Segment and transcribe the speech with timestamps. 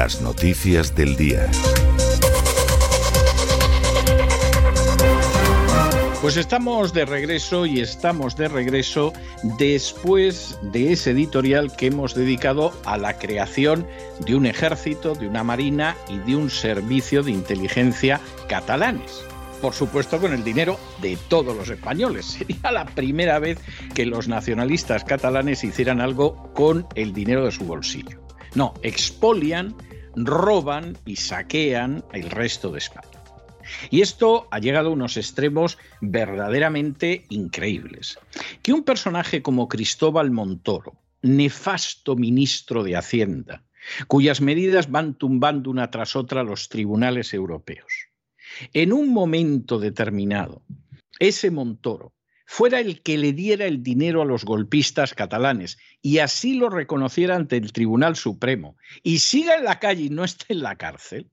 [0.00, 1.46] Las noticias del día.
[6.22, 9.12] Pues estamos de regreso y estamos de regreso
[9.58, 13.86] después de ese editorial que hemos dedicado a la creación
[14.24, 19.22] de un ejército, de una marina y de un servicio de inteligencia catalanes.
[19.60, 22.24] Por supuesto con el dinero de todos los españoles.
[22.38, 23.58] Sería la primera vez
[23.94, 28.29] que los nacionalistas catalanes hicieran algo con el dinero de su bolsillo.
[28.54, 29.74] No, expolian,
[30.16, 33.22] roban y saquean el resto de España.
[33.90, 38.18] Y esto ha llegado a unos extremos verdaderamente increíbles.
[38.62, 43.62] Que un personaje como Cristóbal Montoro, nefasto ministro de Hacienda,
[44.08, 48.08] cuyas medidas van tumbando una tras otra los tribunales europeos,
[48.72, 50.62] en un momento determinado,
[51.18, 52.12] ese Montoro
[52.52, 57.36] fuera el que le diera el dinero a los golpistas catalanes y así lo reconociera
[57.36, 61.30] ante el Tribunal Supremo y siga en la calle y no esté en la cárcel,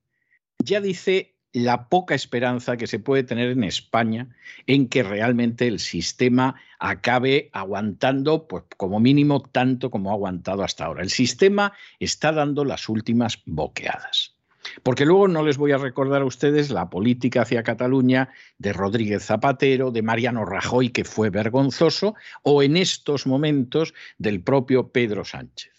[0.59, 4.29] ya dice la poca esperanza que se puede tener en España
[4.67, 10.85] en que realmente el sistema acabe aguantando, pues como mínimo, tanto como ha aguantado hasta
[10.85, 11.01] ahora.
[11.01, 14.36] El sistema está dando las últimas boqueadas.
[14.83, 19.25] Porque luego no les voy a recordar a ustedes la política hacia Cataluña de Rodríguez
[19.25, 25.73] Zapatero, de Mariano Rajoy, que fue vergonzoso, o en estos momentos del propio Pedro Sánchez,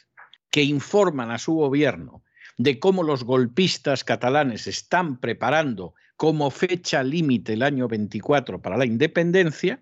[0.50, 2.22] que informan a su gobierno
[2.56, 8.84] de cómo los golpistas catalanes están preparando como fecha límite el año 24 para la
[8.84, 9.80] independencia,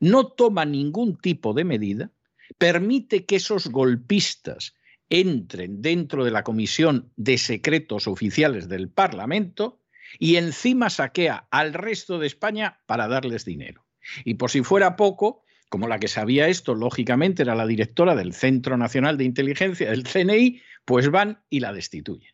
[0.00, 2.10] no toma ningún tipo de medida,
[2.56, 4.74] permite que esos golpistas
[5.10, 9.80] entren dentro de la Comisión de Secretos Oficiales del Parlamento
[10.18, 13.86] y encima saquea al resto de España para darles dinero.
[14.24, 18.32] Y por si fuera poco, como la que sabía esto, lógicamente, era la directora del
[18.32, 22.32] Centro Nacional de Inteligencia, del CNI, pues van y la destituyen.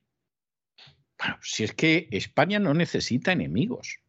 [1.19, 4.01] Bueno, si es que España no necesita enemigos.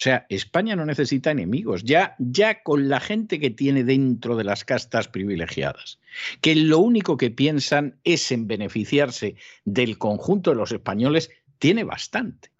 [0.00, 4.44] O sea, España no necesita enemigos, ya, ya con la gente que tiene dentro de
[4.44, 6.00] las castas privilegiadas,
[6.40, 9.36] que lo único que piensan es en beneficiarse
[9.66, 12.50] del conjunto de los españoles, tiene bastante.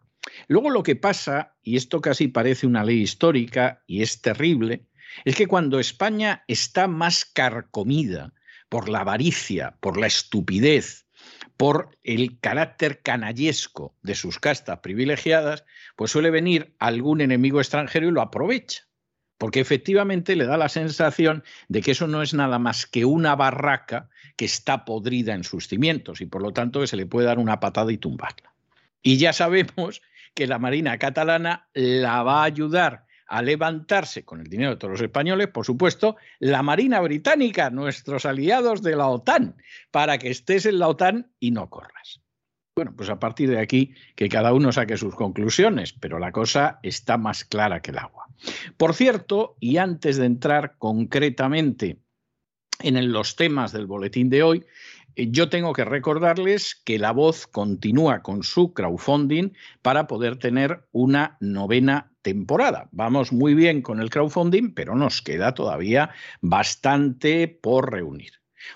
[0.48, 4.84] Luego lo que pasa, y esto casi parece una ley histórica y es terrible,
[5.24, 8.34] es que cuando España está más carcomida
[8.68, 11.06] por la avaricia, por la estupidez,
[11.56, 15.64] por el carácter canallesco de sus castas privilegiadas,
[15.96, 18.84] pues suele venir algún enemigo extranjero y lo aprovecha.
[19.38, 23.34] Porque efectivamente le da la sensación de que eso no es nada más que una
[23.36, 27.26] barraca que está podrida en sus cimientos y por lo tanto que se le puede
[27.26, 28.52] dar una patada y tumbarla.
[29.02, 30.02] Y ya sabemos
[30.34, 34.90] que la Marina catalana la va a ayudar a levantarse con el dinero de todos
[34.90, 39.56] los españoles, por supuesto, la Marina Británica, nuestros aliados de la OTAN,
[39.92, 42.20] para que estés en la OTAN y no corras.
[42.74, 46.80] Bueno, pues a partir de aquí que cada uno saque sus conclusiones, pero la cosa
[46.82, 48.26] está más clara que el agua.
[48.76, 52.00] Por cierto, y antes de entrar concretamente
[52.80, 54.66] en los temas del boletín de hoy,
[55.16, 59.52] yo tengo que recordarles que La Voz continúa con su crowdfunding
[59.82, 62.88] para poder tener una novena temporada.
[62.92, 66.10] Vamos muy bien con el crowdfunding, pero nos queda todavía
[66.40, 68.32] bastante por reunir.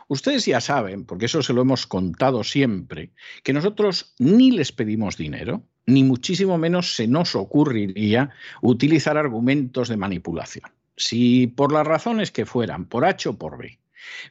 [0.08, 5.16] Ustedes ya saben, porque eso se lo hemos contado siempre, que nosotros ni les pedimos
[5.16, 8.30] dinero, ni muchísimo menos se nos ocurriría
[8.62, 10.70] utilizar argumentos de manipulación.
[10.96, 13.78] Si por las razones que fueran, por H o por B,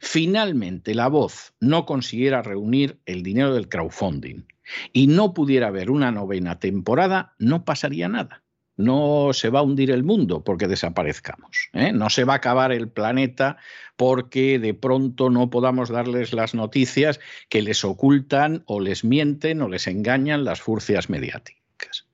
[0.00, 4.44] finalmente la voz no consiguiera reunir el dinero del crowdfunding
[4.92, 8.42] y no pudiera haber una novena temporada, no pasaría nada.
[8.76, 11.68] No se va a hundir el mundo porque desaparezcamos.
[11.74, 11.92] ¿eh?
[11.92, 13.56] No se va a acabar el planeta
[13.96, 19.68] porque de pronto no podamos darles las noticias que les ocultan o les mienten o
[19.68, 22.08] les engañan las furcias mediáticas.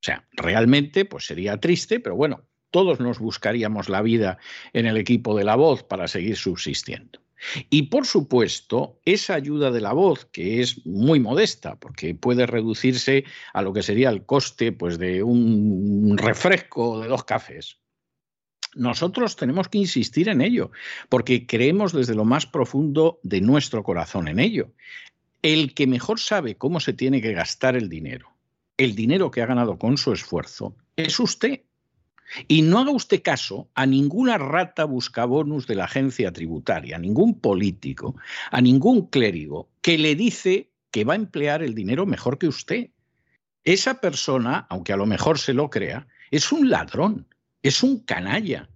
[0.00, 4.38] O sea, realmente pues sería triste, pero bueno, todos nos buscaríamos la vida
[4.72, 7.20] en el equipo de la voz para seguir subsistiendo.
[7.70, 13.24] Y por supuesto, esa ayuda de la voz, que es muy modesta, porque puede reducirse
[13.52, 17.78] a lo que sería el coste pues, de un refresco de dos cafés.
[18.74, 20.70] Nosotros tenemos que insistir en ello,
[21.08, 24.72] porque creemos desde lo más profundo de nuestro corazón en ello.
[25.42, 28.28] El que mejor sabe cómo se tiene que gastar el dinero,
[28.76, 31.62] el dinero que ha ganado con su esfuerzo, es usted.
[32.46, 37.40] Y no haga usted caso a ninguna rata buscabonus de la agencia tributaria, a ningún
[37.40, 38.16] político,
[38.50, 42.90] a ningún clérigo que le dice que va a emplear el dinero mejor que usted.
[43.64, 47.26] Esa persona, aunque a lo mejor se lo crea, es un ladrón,
[47.62, 48.68] es un canalla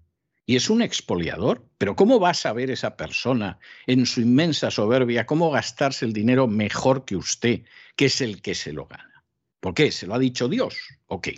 [0.45, 1.67] y es un expoliador.
[1.79, 6.47] Pero ¿cómo va a saber esa persona en su inmensa soberbia cómo gastarse el dinero
[6.47, 7.63] mejor que usted,
[7.97, 9.25] que es el que se lo gana?
[9.61, 9.93] ¿Por qué?
[9.93, 10.77] ¿Se lo ha dicho Dios?
[11.07, 11.29] Ok.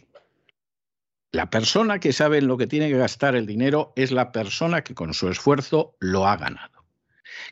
[1.34, 4.84] La persona que sabe en lo que tiene que gastar el dinero es la persona
[4.84, 6.84] que con su esfuerzo lo ha ganado.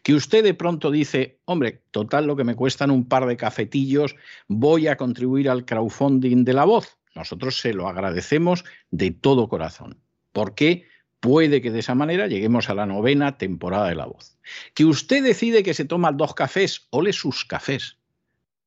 [0.05, 4.15] Que usted de pronto dice, hombre, total lo que me cuestan un par de cafetillos,
[4.47, 6.97] voy a contribuir al crowdfunding de la voz.
[7.17, 9.99] Nosotros se lo agradecemos de todo corazón,
[10.31, 10.87] porque
[11.19, 14.39] puede que de esa manera lleguemos a la novena temporada de la voz.
[14.75, 17.99] Que usted decide que se toma dos cafés, ole sus cafés.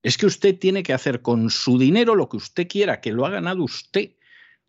[0.03, 3.25] Es que usted tiene que hacer con su dinero lo que usted quiera, que lo
[3.25, 4.11] ha ganado usted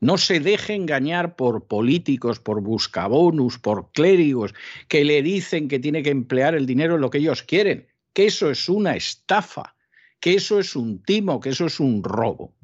[0.00, 4.54] no se deje engañar por políticos, por buscabonus, por clérigos
[4.88, 8.26] que le dicen que tiene que emplear el dinero en lo que ellos quieren, que
[8.26, 9.74] eso es una estafa,
[10.20, 12.54] que eso es un timo, que eso es un robo.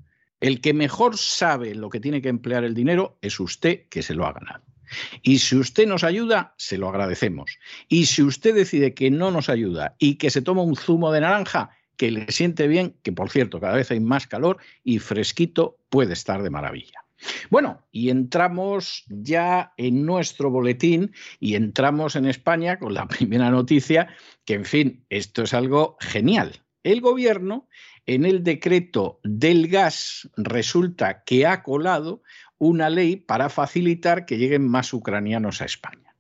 [0.41, 4.15] El que mejor sabe lo que tiene que emplear el dinero es usted que se
[4.15, 4.65] lo ha ganado.
[5.23, 7.59] Y si usted nos ayuda, se lo agradecemos.
[7.89, 11.21] Y si usted decide que no nos ayuda y que se toma un zumo de
[11.21, 15.79] naranja, que le siente bien, que por cierto cada vez hay más calor y fresquito,
[15.89, 17.05] puede estar de maravilla.
[17.51, 24.09] Bueno, y entramos ya en nuestro boletín y entramos en España con la primera noticia,
[24.45, 26.63] que en fin, esto es algo genial.
[26.83, 27.69] El gobierno
[28.07, 32.23] en el decreto del gas resulta que ha colado
[32.59, 36.15] una ley para facilitar que lleguen más ucranianos a España.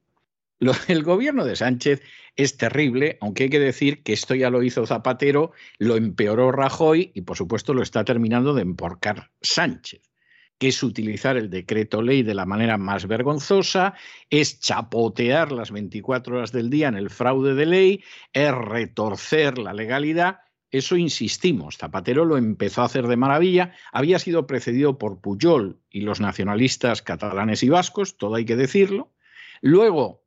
[0.87, 2.02] el gobierno de Sánchez
[2.37, 7.11] es terrible, aunque hay que decir que esto ya lo hizo Zapatero, lo empeoró Rajoy
[7.14, 10.12] y por supuesto lo está terminando de emporcar Sánchez
[10.69, 13.95] es utilizar el decreto ley de la manera más vergonzosa,
[14.31, 19.73] es chapotear las 24 horas del día en el fraude de ley, es retorcer la
[19.73, 20.40] legalidad.
[20.71, 26.00] Eso insistimos, Zapatero lo empezó a hacer de maravilla, había sido precedido por Pujol y
[26.00, 29.12] los nacionalistas catalanes y vascos, todo hay que decirlo.
[29.61, 30.22] Luego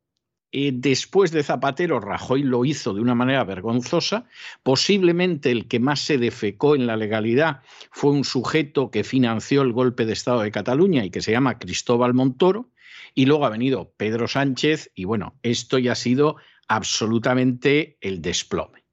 [0.58, 4.24] eh, después de Zapatero, Rajoy lo hizo de una manera vergonzosa.
[4.62, 7.60] Posiblemente el que más se defecó en la legalidad
[7.90, 11.58] fue un sujeto que financió el golpe de Estado de Cataluña y que se llama
[11.58, 12.70] Cristóbal Montoro.
[13.14, 16.36] Y luego ha venido Pedro Sánchez y bueno, esto ya ha sido
[16.68, 18.86] absolutamente el desplome.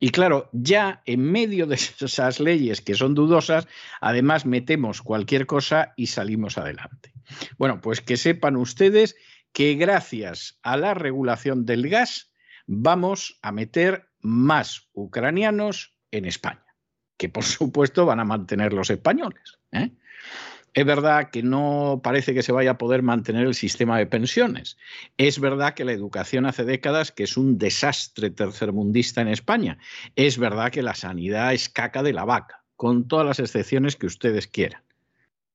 [0.00, 3.68] Y claro, ya en medio de esas leyes que son dudosas,
[4.00, 7.12] además metemos cualquier cosa y salimos adelante.
[7.56, 9.14] Bueno, pues que sepan ustedes
[9.54, 12.32] que gracias a la regulación del gas
[12.66, 16.66] vamos a meter más ucranianos en España,
[17.16, 19.58] que por supuesto van a mantener los españoles.
[19.70, 19.92] ¿eh?
[20.74, 24.76] Es verdad que no parece que se vaya a poder mantener el sistema de pensiones.
[25.18, 29.78] Es verdad que la educación hace décadas que es un desastre tercermundista en España.
[30.16, 34.06] Es verdad que la sanidad es caca de la vaca, con todas las excepciones que
[34.06, 34.82] ustedes quieran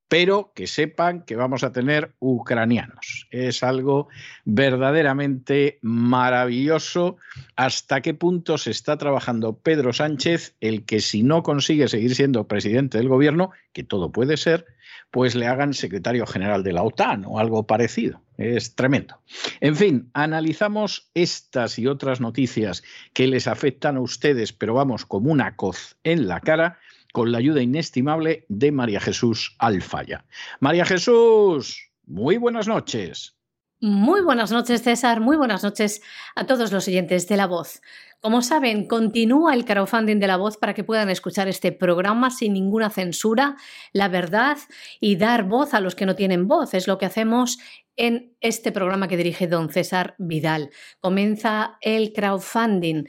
[0.09, 3.27] pero que sepan que vamos a tener ucranianos.
[3.29, 4.09] Es algo
[4.43, 7.17] verdaderamente maravilloso
[7.55, 12.47] hasta qué punto se está trabajando Pedro Sánchez, el que si no consigue seguir siendo
[12.47, 14.65] presidente del gobierno, que todo puede ser,
[15.11, 18.21] pues le hagan secretario general de la OTAN o algo parecido.
[18.37, 19.19] Es tremendo.
[19.59, 25.31] En fin, analizamos estas y otras noticias que les afectan a ustedes, pero vamos como
[25.31, 26.79] una coz en la cara
[27.13, 30.25] con la ayuda inestimable de María Jesús Alfaya.
[30.59, 33.35] María Jesús, muy buenas noches.
[33.81, 35.21] Muy buenas noches, César.
[35.21, 36.01] Muy buenas noches
[36.35, 37.81] a todos los oyentes de La Voz.
[38.19, 42.51] Como saben, continúa el crowdfunding de La Voz para que puedan escuchar este programa sin
[42.51, 43.55] ninguna censura,
[43.93, 44.57] la verdad
[44.99, 46.73] y dar voz a los que no tienen voz.
[46.73, 47.57] Es lo que hacemos
[47.99, 50.69] en este programa que dirige don César Vidal.
[51.01, 53.03] Comienza el crowdfunding.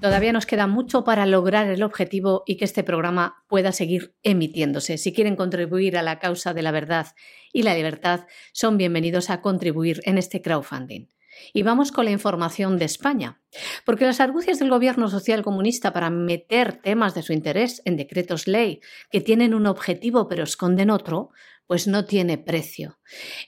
[0.00, 4.98] Todavía nos queda mucho para lograr el objetivo y que este programa pueda seguir emitiéndose.
[4.98, 7.06] Si quieren contribuir a la causa de la verdad
[7.52, 11.06] y la libertad, son bienvenidos a contribuir en este crowdfunding.
[11.52, 13.40] Y vamos con la información de España,
[13.84, 18.46] porque las argucias del gobierno social comunista para meter temas de su interés en decretos
[18.46, 21.30] ley que tienen un objetivo pero esconden otro,
[21.66, 22.98] pues no tiene precio.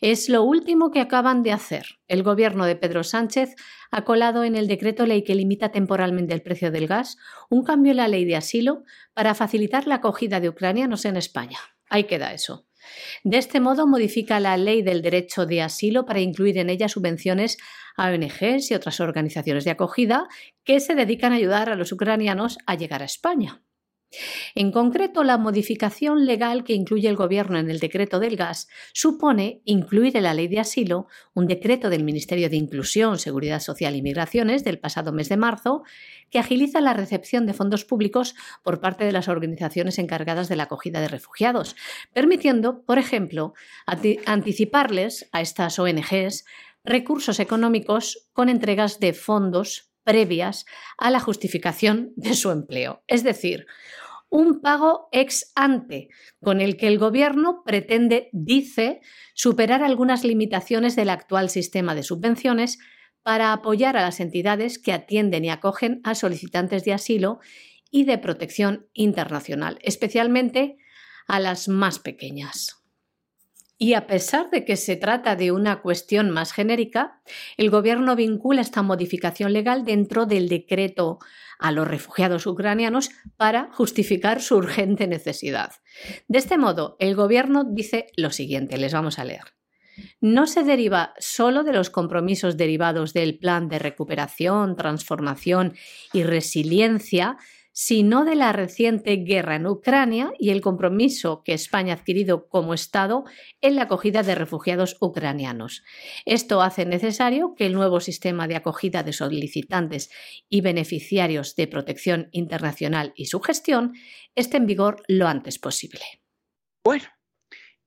[0.01, 1.99] Es lo último que acaban de hacer.
[2.09, 3.55] El gobierno de Pedro Sánchez
[3.91, 7.17] ha colado en el decreto ley que limita temporalmente el precio del gas
[7.51, 11.59] un cambio en la ley de asilo para facilitar la acogida de ucranianos en España.
[11.89, 12.67] Ahí queda eso.
[13.25, 17.59] De este modo, modifica la ley del derecho de asilo para incluir en ella subvenciones
[17.97, 20.29] a ONGs y otras organizaciones de acogida
[20.65, 23.63] que se dedican a ayudar a los ucranianos a llegar a España.
[24.55, 29.61] En concreto, la modificación legal que incluye el Gobierno en el decreto del gas supone
[29.65, 34.03] incluir en la ley de asilo un decreto del Ministerio de Inclusión, Seguridad Social y
[34.03, 35.83] Migraciones del pasado mes de marzo
[36.31, 40.65] que agiliza la recepción de fondos públicos por parte de las organizaciones encargadas de la
[40.65, 41.77] acogida de refugiados,
[42.13, 43.55] permitiendo, por ejemplo,
[44.27, 46.45] anticiparles a estas ONGs
[46.85, 50.65] recursos económicos con entregas de fondos previas
[50.97, 53.03] a la justificación de su empleo.
[53.09, 53.67] Es decir,
[54.31, 56.09] un pago ex ante,
[56.41, 59.01] con el que el Gobierno pretende, dice,
[59.35, 62.79] superar algunas limitaciones del actual sistema de subvenciones
[63.23, 67.41] para apoyar a las entidades que atienden y acogen a solicitantes de asilo
[67.91, 70.77] y de protección internacional, especialmente
[71.27, 72.86] a las más pequeñas.
[73.79, 77.21] Y a pesar de que se trata de una cuestión más genérica,
[77.59, 81.19] el Gobierno vincula esta modificación legal dentro del decreto
[81.59, 85.73] a los refugiados ucranianos para justificar su urgente necesidad.
[86.27, 89.57] De este modo, el Gobierno dice lo siguiente, les vamos a leer.
[90.21, 95.75] No se deriva solo de los compromisos derivados del Plan de Recuperación, Transformación
[96.13, 97.39] y Resiliencia
[97.79, 102.73] sino de la reciente guerra en Ucrania y el compromiso que España ha adquirido como
[102.73, 103.25] Estado
[103.61, 105.85] en la acogida de refugiados ucranianos.
[106.25, 110.11] Esto hace necesario que el nuevo sistema de acogida de solicitantes
[110.49, 113.93] y beneficiarios de protección internacional y su gestión
[114.35, 116.01] esté en vigor lo antes posible.
[116.83, 117.05] Bueno,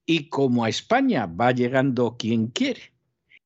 [0.05, 2.93] y como a España va llegando quien quiere,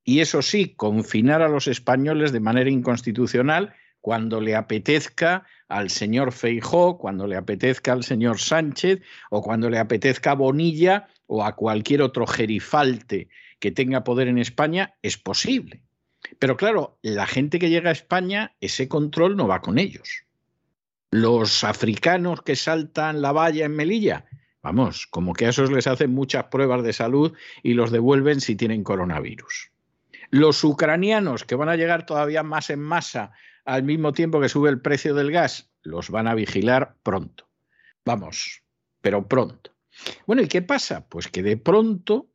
[0.04, 3.74] y eso sí, confinar a los españoles de manera inconstitucional
[4.04, 9.01] cuando le apetezca al señor Feijó, cuando le apetezca al señor Sánchez
[9.32, 13.27] o cuando le apetezca a Bonilla o a cualquier otro gerifalte
[13.60, 15.82] que tenga poder en España, es posible.
[16.38, 20.25] Pero claro, la gente que llega a España, ese control no va con ellos.
[21.10, 24.25] Los africanos que saltan la valla en Melilla,
[24.62, 28.56] vamos, como que a esos les hacen muchas pruebas de salud y los devuelven si
[28.56, 29.72] tienen coronavirus.
[30.30, 33.32] Los ucranianos que van a llegar todavía más en masa
[33.65, 37.50] al mismo tiempo que sube el precio del gas, los van a vigilar pronto.
[38.05, 38.63] Vamos,
[39.01, 39.72] pero pronto.
[40.25, 41.08] Bueno, ¿y qué pasa?
[41.08, 42.29] Pues que de pronto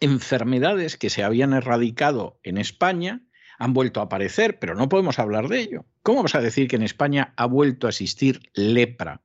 [0.00, 3.22] enfermedades que se habían erradicado en España
[3.58, 5.86] han vuelto a aparecer, pero no podemos hablar de ello.
[6.02, 9.22] ¿Cómo vamos a decir que en España ha vuelto a existir lepra?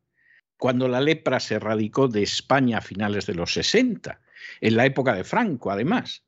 [0.57, 4.21] Cuando la lepra se radicó de España a finales de los 60,
[4.61, 6.23] en la época de Franco, además.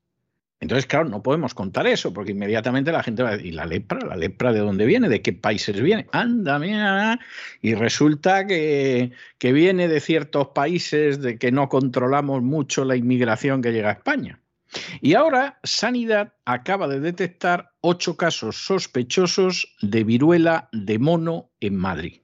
[0.62, 3.66] Entonces, claro, no podemos contar eso, porque inmediatamente la gente va a decir, ¿y la
[3.66, 4.00] lepra?
[4.06, 5.10] ¿La lepra de dónde viene?
[5.10, 6.08] ¿De qué países viene?
[6.12, 7.20] Anda, mira.
[7.64, 13.64] Y resulta que, que viene de ciertos países de que no controlamos mucho la inmigración
[13.64, 14.40] que llega a España.
[15.02, 22.22] Y ahora Sanidad acaba de detectar ocho casos sospechosos de viruela de mono en Madrid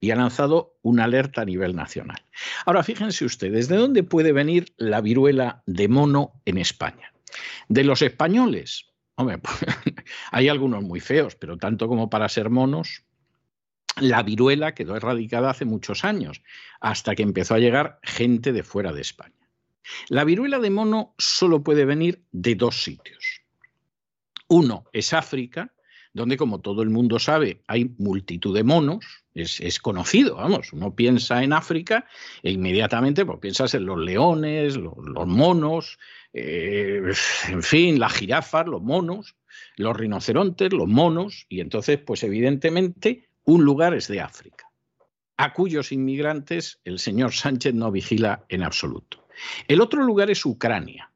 [0.00, 2.22] y ha lanzado una alerta a nivel nacional.
[2.64, 7.12] Ahora, fíjense ustedes, ¿de dónde puede venir la viruela de mono en España?
[7.68, 8.86] De los españoles.
[9.16, 9.56] Hombre, pues,
[10.30, 13.04] hay algunos muy feos, pero tanto como para ser monos,
[13.96, 16.42] la viruela quedó erradicada hace muchos años,
[16.80, 19.34] hasta que empezó a llegar gente de fuera de España.
[20.08, 23.42] La viruela de mono solo puede venir de dos sitios.
[24.48, 25.72] Uno es África,
[26.12, 31.42] donde como todo el mundo sabe hay multitud de monos, es, conocido, vamos, uno piensa
[31.42, 32.06] en África
[32.42, 35.98] e inmediatamente pues, piensas en los leones, los, monos,
[36.32, 37.12] eh,
[37.48, 39.36] en fin, las jirafas, los monos,
[39.76, 44.70] los rinocerontes, los monos, y entonces pues evidentemente un lugar es de África,
[45.36, 49.26] a cuyos inmigrantes el señor Sánchez no vigila en absoluto.
[49.68, 51.10] El otro lugar es Ucrania.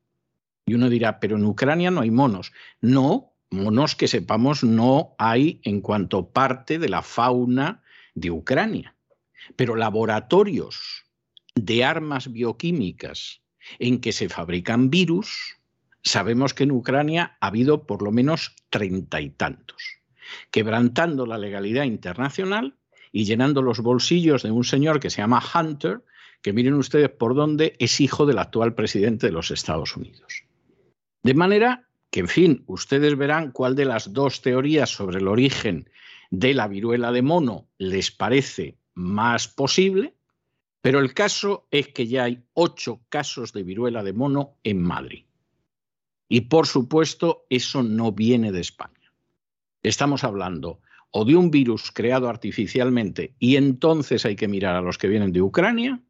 [0.66, 2.52] Y uno dirá, pero en Ucrania no hay monos.
[2.80, 7.82] No, monos que sepamos no hay en cuanto parte de la fauna
[8.14, 8.94] de Ucrania.
[9.56, 11.04] Pero laboratorios
[11.54, 13.42] de armas bioquímicas
[13.78, 15.56] en que se fabrican virus,
[16.02, 19.82] sabemos que en Ucrania ha habido por lo menos treinta y tantos,
[20.50, 22.76] quebrantando la legalidad internacional
[23.12, 26.02] y llenando los bolsillos de un señor que se llama Hunter,
[26.42, 30.44] que miren ustedes por dónde es hijo del actual presidente de los Estados Unidos.
[31.22, 35.90] De manera que, en fin, ustedes verán cuál de las dos teorías sobre el origen
[36.30, 40.14] de la viruela de mono les parece más posible,
[40.80, 45.24] pero el caso es que ya hay ocho casos de viruela de mono en Madrid.
[46.28, 49.12] Y por supuesto, eso no viene de España.
[49.82, 54.98] Estamos hablando o de un virus creado artificialmente y entonces hay que mirar a los
[54.98, 56.00] que vienen de Ucrania,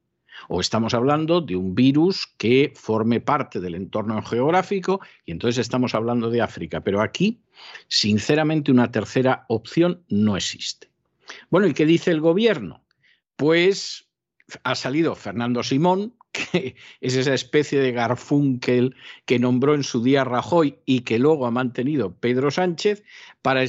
[0.49, 5.95] o estamos hablando de un virus que forme parte del entorno geográfico y entonces estamos
[5.95, 6.83] hablando de África.
[6.83, 7.41] Pero aquí,
[7.89, 10.89] sinceramente, una tercera opción no existe.
[11.51, 12.85] Bueno, ¿y qué dice el gobierno?
[13.37, 14.09] Pues
[14.63, 18.95] ha salido Fernando Simón, que es esa especie de Garfunkel
[19.25, 23.05] que nombró en su día Rajoy y que luego ha mantenido Pedro Sánchez,
[23.41, 23.63] para,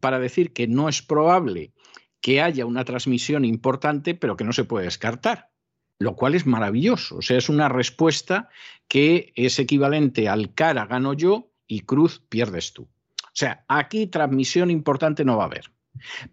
[0.00, 1.72] para decir que no es probable
[2.20, 5.51] que haya una transmisión importante, pero que no se puede descartar
[6.02, 7.16] lo cual es maravilloso.
[7.16, 8.48] O sea, es una respuesta
[8.88, 12.82] que es equivalente al cara gano yo y cruz pierdes tú.
[12.82, 15.70] O sea, aquí transmisión importante no va a haber,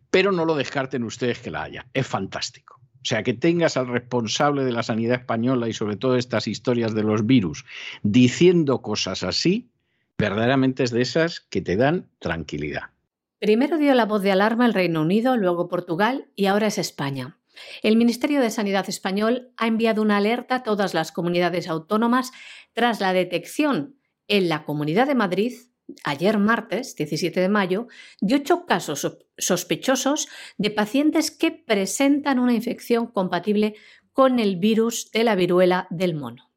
[0.09, 1.87] pero no lo descarten ustedes que la haya.
[1.93, 2.79] Es fantástico.
[3.01, 6.93] O sea, que tengas al responsable de la sanidad española y sobre todo estas historias
[6.93, 7.63] de los virus
[8.03, 9.69] diciendo cosas así,
[10.17, 12.89] verdaderamente es de esas que te dan tranquilidad.
[13.39, 17.38] Primero dio la voz de alarma el Reino Unido, luego Portugal y ahora es España.
[17.81, 22.31] El Ministerio de Sanidad español ha enviado una alerta a todas las comunidades autónomas
[22.73, 23.95] tras la detección
[24.27, 25.53] en la Comunidad de Madrid
[26.03, 27.87] ayer martes 17 de mayo
[28.21, 33.75] de ocho casos sospechosos de pacientes que presentan una infección compatible
[34.13, 36.48] con el virus de la viruela del mono.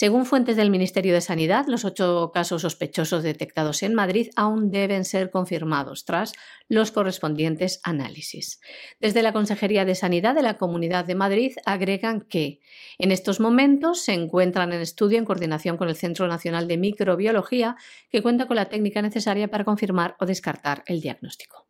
[0.00, 5.04] Según fuentes del Ministerio de Sanidad, los ocho casos sospechosos detectados en Madrid aún deben
[5.04, 6.34] ser confirmados tras
[6.68, 8.60] los correspondientes análisis.
[9.00, 12.60] Desde la Consejería de Sanidad de la Comunidad de Madrid agregan que
[12.98, 17.74] en estos momentos se encuentran en estudio en coordinación con el Centro Nacional de Microbiología,
[18.08, 21.67] que cuenta con la técnica necesaria para confirmar o descartar el diagnóstico.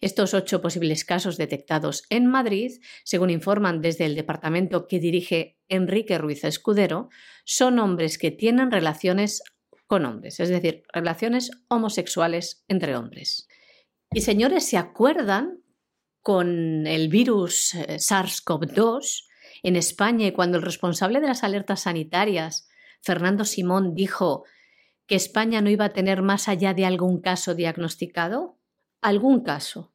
[0.00, 6.18] Estos ocho posibles casos detectados en Madrid, según informan desde el departamento que dirige Enrique
[6.18, 7.08] Ruiz Escudero,
[7.44, 9.42] son hombres que tienen relaciones
[9.88, 13.48] con hombres, es decir, relaciones homosexuales entre hombres.
[14.12, 15.62] Y señores, ¿se acuerdan
[16.22, 19.24] con el virus eh, SARS-CoV-2
[19.62, 22.68] en España cuando el responsable de las alertas sanitarias,
[23.02, 24.44] Fernando Simón, dijo
[25.06, 28.57] que España no iba a tener más allá de algún caso diagnosticado?
[29.00, 29.92] Algún caso.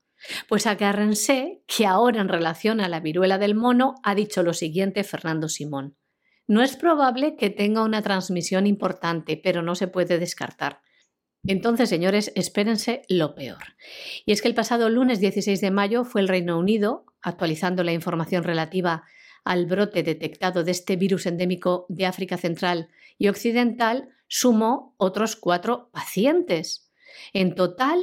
[0.47, 5.03] Pues agárrense que ahora en relación a la viruela del mono ha dicho lo siguiente
[5.03, 5.97] Fernando Simón.
[6.47, 10.81] No es probable que tenga una transmisión importante, pero no se puede descartar.
[11.45, 13.75] Entonces, señores, espérense lo peor.
[14.25, 17.91] Y es que el pasado lunes 16 de mayo fue el Reino Unido, actualizando la
[17.91, 19.03] información relativa
[19.43, 25.89] al brote detectado de este virus endémico de África Central y Occidental, sumó otros cuatro
[25.91, 26.89] pacientes
[27.33, 27.99] En total,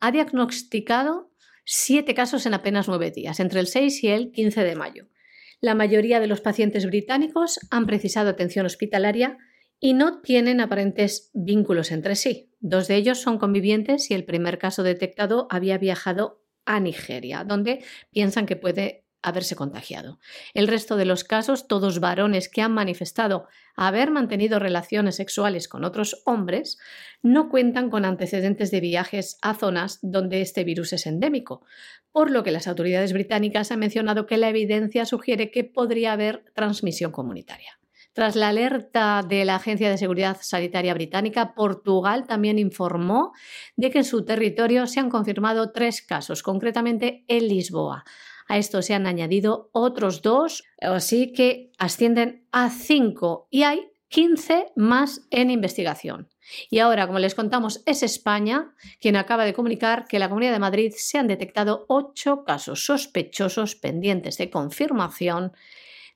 [0.00, 1.30] ha diagnosticado
[1.64, 5.06] siete casos en apenas nueve días, entre el 6 y el 15 de mayo.
[5.60, 9.38] La mayoría de los pacientes británicos han precisado atención hospitalaria
[9.78, 12.50] y no tienen aparentes vínculos entre sí.
[12.60, 17.84] Dos de ellos son convivientes y el primer caso detectado había viajado a Nigeria, donde
[18.10, 20.18] piensan que puede haberse contagiado.
[20.54, 25.84] El resto de los casos, todos varones que han manifestado haber mantenido relaciones sexuales con
[25.84, 26.78] otros hombres,
[27.22, 31.64] no cuentan con antecedentes de viajes a zonas donde este virus es endémico,
[32.12, 36.44] por lo que las autoridades británicas han mencionado que la evidencia sugiere que podría haber
[36.54, 37.80] transmisión comunitaria.
[38.12, 43.32] Tras la alerta de la Agencia de Seguridad Sanitaria Británica, Portugal también informó
[43.76, 48.04] de que en su territorio se han confirmado tres casos, concretamente en Lisboa.
[48.50, 54.72] A esto se han añadido otros dos, así que ascienden a cinco y hay 15
[54.74, 56.28] más en investigación.
[56.68, 60.50] Y ahora, como les contamos, es España quien acaba de comunicar que en la Comunidad
[60.50, 65.52] de Madrid se han detectado ocho casos sospechosos pendientes de confirmación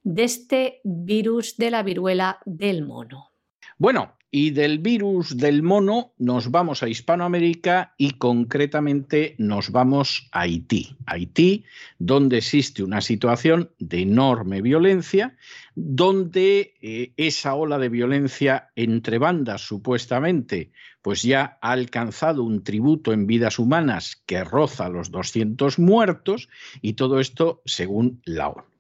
[0.02, 3.30] de este virus de la viruela del mono.
[3.78, 10.40] Bueno, y del virus del mono nos vamos a Hispanoamérica y concretamente nos vamos a
[10.40, 10.96] Haití.
[11.06, 11.64] Haití,
[12.00, 15.36] donde existe una situación de enorme violencia,
[15.76, 23.12] donde eh, esa ola de violencia entre bandas supuestamente pues ya ha alcanzado un tributo
[23.12, 26.48] en vidas humanas que roza los 200 muertos
[26.82, 28.73] y todo esto según la ONU.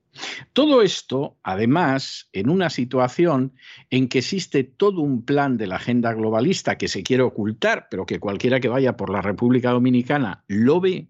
[0.52, 3.54] Todo esto, además, en una situación
[3.90, 8.06] en que existe todo un plan de la agenda globalista que se quiere ocultar, pero
[8.06, 11.08] que cualquiera que vaya por la República Dominicana lo ve,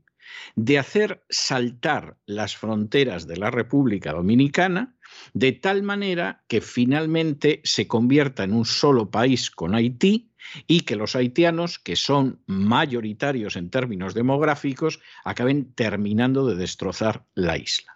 [0.57, 4.97] de hacer saltar las fronteras de la República Dominicana
[5.33, 10.33] de tal manera que finalmente se convierta en un solo país con Haití
[10.67, 17.57] y que los haitianos, que son mayoritarios en términos demográficos, acaben terminando de destrozar la
[17.57, 17.94] isla.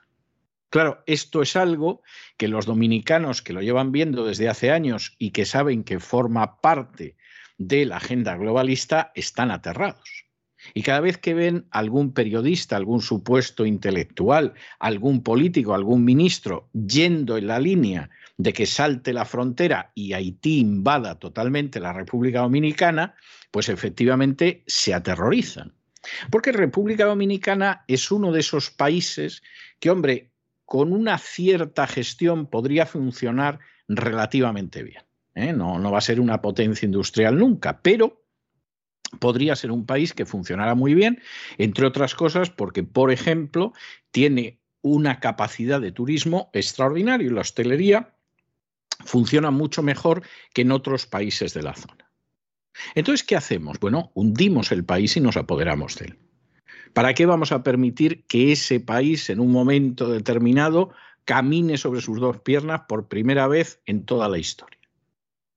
[0.70, 2.02] Claro, esto es algo
[2.36, 6.60] que los dominicanos que lo llevan viendo desde hace años y que saben que forma
[6.60, 7.16] parte
[7.56, 10.26] de la agenda globalista están aterrados.
[10.74, 17.38] Y cada vez que ven algún periodista, algún supuesto intelectual, algún político, algún ministro yendo
[17.38, 23.14] en la línea de que salte la frontera y Haití invada totalmente la República Dominicana,
[23.50, 25.72] pues efectivamente se aterrorizan.
[26.30, 29.42] Porque República Dominicana es uno de esos países
[29.80, 30.27] que, hombre,
[30.68, 35.02] con una cierta gestión podría funcionar relativamente bien.
[35.34, 35.54] ¿eh?
[35.54, 38.22] No, no va a ser una potencia industrial nunca, pero
[39.18, 41.22] podría ser un país que funcionara muy bien,
[41.56, 43.72] entre otras cosas porque, por ejemplo,
[44.10, 48.14] tiene una capacidad de turismo extraordinaria y la hostelería
[49.06, 52.12] funciona mucho mejor que en otros países de la zona.
[52.94, 53.80] Entonces, ¿qué hacemos?
[53.80, 56.27] Bueno, hundimos el país y nos apoderamos de él.
[56.92, 60.90] ¿Para qué vamos a permitir que ese país en un momento determinado
[61.24, 64.78] camine sobre sus dos piernas por primera vez en toda la historia?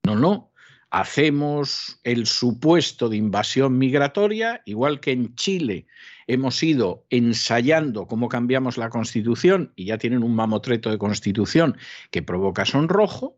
[0.03, 0.51] No, no.
[0.89, 5.87] Hacemos el supuesto de invasión migratoria, igual que en Chile
[6.27, 11.77] hemos ido ensayando cómo cambiamos la constitución y ya tienen un mamotreto de constitución
[12.09, 13.37] que provoca sonrojo,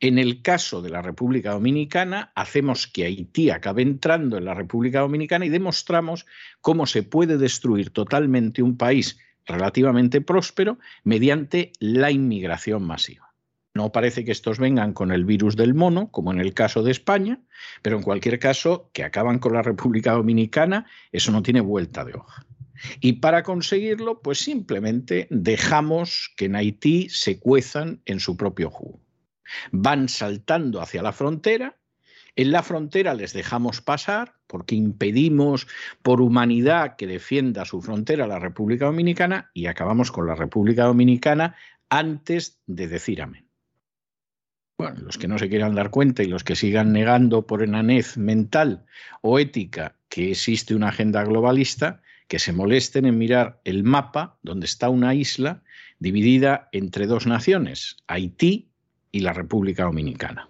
[0.00, 5.00] en el caso de la República Dominicana, hacemos que Haití acabe entrando en la República
[5.00, 6.26] Dominicana y demostramos
[6.60, 13.34] cómo se puede destruir totalmente un país relativamente próspero mediante la inmigración masiva.
[13.74, 16.90] No parece que estos vengan con el virus del mono, como en el caso de
[16.90, 17.40] España,
[17.82, 22.14] pero en cualquier caso, que acaban con la República Dominicana, eso no tiene vuelta de
[22.14, 22.46] hoja.
[23.00, 29.05] Y para conseguirlo, pues simplemente dejamos que en Haití se cuezan en su propio jugo.
[29.72, 31.76] Van saltando hacia la frontera,
[32.36, 35.66] en la frontera les dejamos pasar porque impedimos
[36.02, 41.56] por humanidad que defienda su frontera la República Dominicana y acabamos con la República Dominicana
[41.88, 43.46] antes de decir amén.
[44.78, 48.18] Bueno, los que no se quieran dar cuenta y los que sigan negando por enanez
[48.18, 48.84] mental
[49.22, 54.66] o ética que existe una agenda globalista, que se molesten en mirar el mapa donde
[54.66, 55.62] está una isla
[55.98, 58.68] dividida entre dos naciones, Haití
[59.16, 60.48] y la República Dominicana.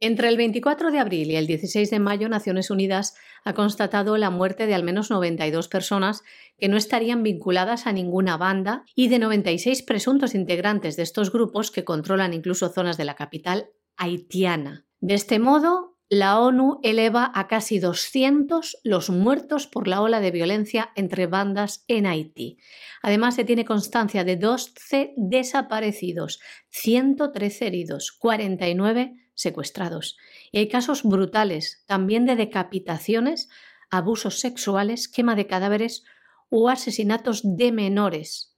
[0.00, 4.30] Entre el 24 de abril y el 16 de mayo, Naciones Unidas ha constatado la
[4.30, 6.22] muerte de al menos 92 personas
[6.58, 11.70] que no estarían vinculadas a ninguna banda y de 96 presuntos integrantes de estos grupos
[11.70, 14.86] que controlan incluso zonas de la capital haitiana.
[15.00, 20.30] De este modo, la ONU eleva a casi 200 los muertos por la ola de
[20.30, 22.58] violencia entre bandas en Haití.
[23.02, 26.40] Además, se tiene constancia de 12 desaparecidos,
[26.70, 30.16] 113 heridos, 49 secuestrados.
[30.52, 33.48] Y hay casos brutales también de decapitaciones,
[33.90, 36.04] abusos sexuales, quema de cadáveres
[36.50, 38.54] o asesinatos de menores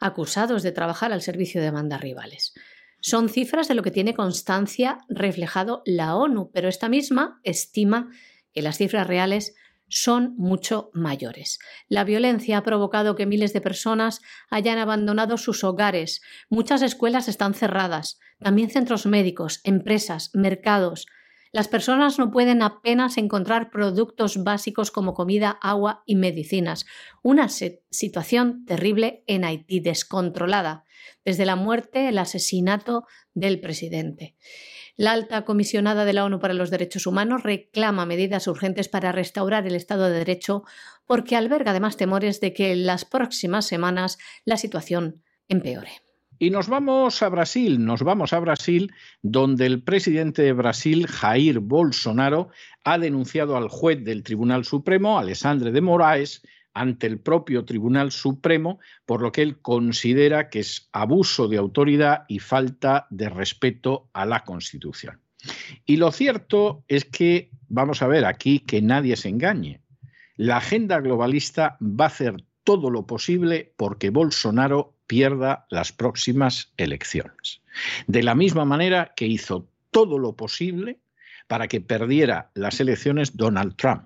[0.00, 2.54] acusados de trabajar al servicio de bandas rivales.
[3.00, 8.10] Son cifras de lo que tiene constancia reflejado la ONU, pero esta misma estima
[8.52, 9.54] que las cifras reales
[9.90, 11.58] son mucho mayores.
[11.88, 16.22] La violencia ha provocado que miles de personas hayan abandonado sus hogares.
[16.48, 21.06] Muchas escuelas están cerradas, también centros médicos, empresas, mercados.
[21.52, 26.86] Las personas no pueden apenas encontrar productos básicos como comida, agua y medicinas.
[27.22, 30.84] Una situación terrible en Haití, descontrolada,
[31.24, 34.36] desde la muerte, el asesinato del presidente.
[34.96, 39.66] La alta comisionada de la ONU para los Derechos Humanos reclama medidas urgentes para restaurar
[39.66, 40.62] el Estado de Derecho
[41.04, 46.09] porque alberga además temores de que en las próximas semanas la situación empeore.
[46.42, 51.58] Y nos vamos a Brasil, nos vamos a Brasil, donde el presidente de Brasil, Jair
[51.58, 52.48] Bolsonaro,
[52.82, 56.40] ha denunciado al juez del Tribunal Supremo, Alessandre de Moraes,
[56.72, 62.24] ante el propio Tribunal Supremo, por lo que él considera que es abuso de autoridad
[62.26, 65.20] y falta de respeto a la Constitución.
[65.84, 69.82] Y lo cierto es que, vamos a ver aquí, que nadie se engañe.
[70.36, 77.60] La agenda globalista va a hacer todo lo posible porque Bolsonaro pierda las próximas elecciones.
[78.06, 81.00] De la misma manera que hizo todo lo posible
[81.48, 84.04] para que perdiera las elecciones Donald Trump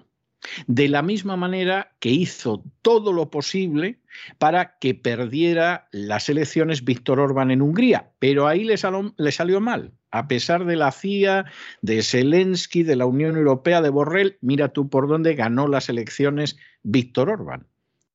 [0.66, 3.98] de la misma manera que hizo todo lo posible
[4.38, 9.92] para que perdiera las elecciones Víctor Orbán en Hungría, pero ahí le, salió mal.
[10.10, 11.46] A pesar de la CIA,
[11.82, 16.56] de Zelensky, de la Unión Europea, de Borrell, mira tú por dónde ganó las elecciones
[16.82, 17.66] Víctor Orbán.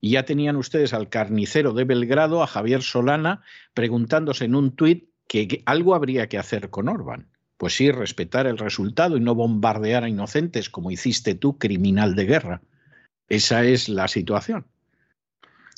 [0.02, 5.10] Y ya tenían ustedes al carnicero de Belgrado, a Javier Solana, preguntándose en un tuit
[5.28, 7.30] que algo habría que hacer con Orbán.
[7.58, 12.26] Pues sí, respetar el resultado y no bombardear a inocentes como hiciste tú, criminal de
[12.26, 12.62] guerra.
[13.28, 14.66] Esa es la situación.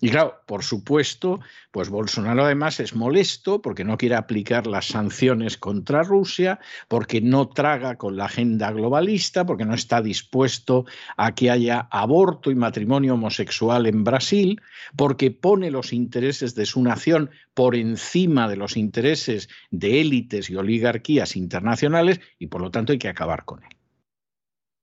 [0.04, 5.58] Y claro, por supuesto, pues Bolsonaro además es molesto porque no quiere aplicar las sanciones
[5.58, 10.86] contra Rusia, porque no traga con la agenda globalista, porque no está dispuesto
[11.18, 14.60] a que haya aborto y matrimonio homosexual en Brasil,
[14.96, 20.56] porque pone los intereses de su nación por encima de los intereses de élites y
[20.56, 23.81] oligarquías internacionales y por lo tanto hay que acabar con él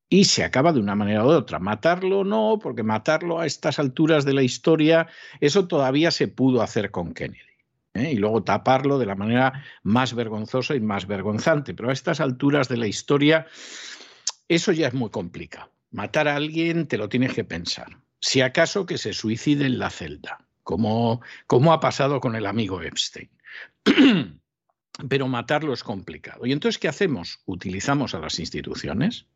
[0.09, 1.59] y se acaba de una manera u otra.
[1.59, 5.07] Matarlo no, porque matarlo a estas alturas de la historia,
[5.41, 7.41] eso todavía se pudo hacer con Kennedy.
[7.95, 8.13] ¿eh?
[8.13, 11.75] Y luego taparlo de la manera más vergonzosa y más vergonzante.
[11.75, 13.47] Pero a estas alturas de la historia,
[14.49, 15.71] eso ya es muy complicado.
[15.91, 17.99] Matar a alguien te lo tienes que pensar.
[18.21, 22.83] Si acaso que se suicide en la celda, como, como ha pasado con el amigo
[22.83, 23.31] Epstein.
[25.09, 26.45] Pero matarlo es complicado.
[26.45, 27.41] ¿Y entonces qué hacemos?
[27.47, 29.27] Utilizamos a las instituciones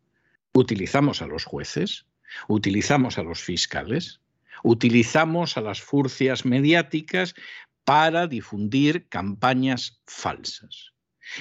[0.53, 2.07] utilizamos a los jueces,
[2.49, 4.21] utilizamos a los fiscales,
[4.63, 7.35] utilizamos a las furcias mediáticas
[7.85, 10.93] para difundir campañas falsas.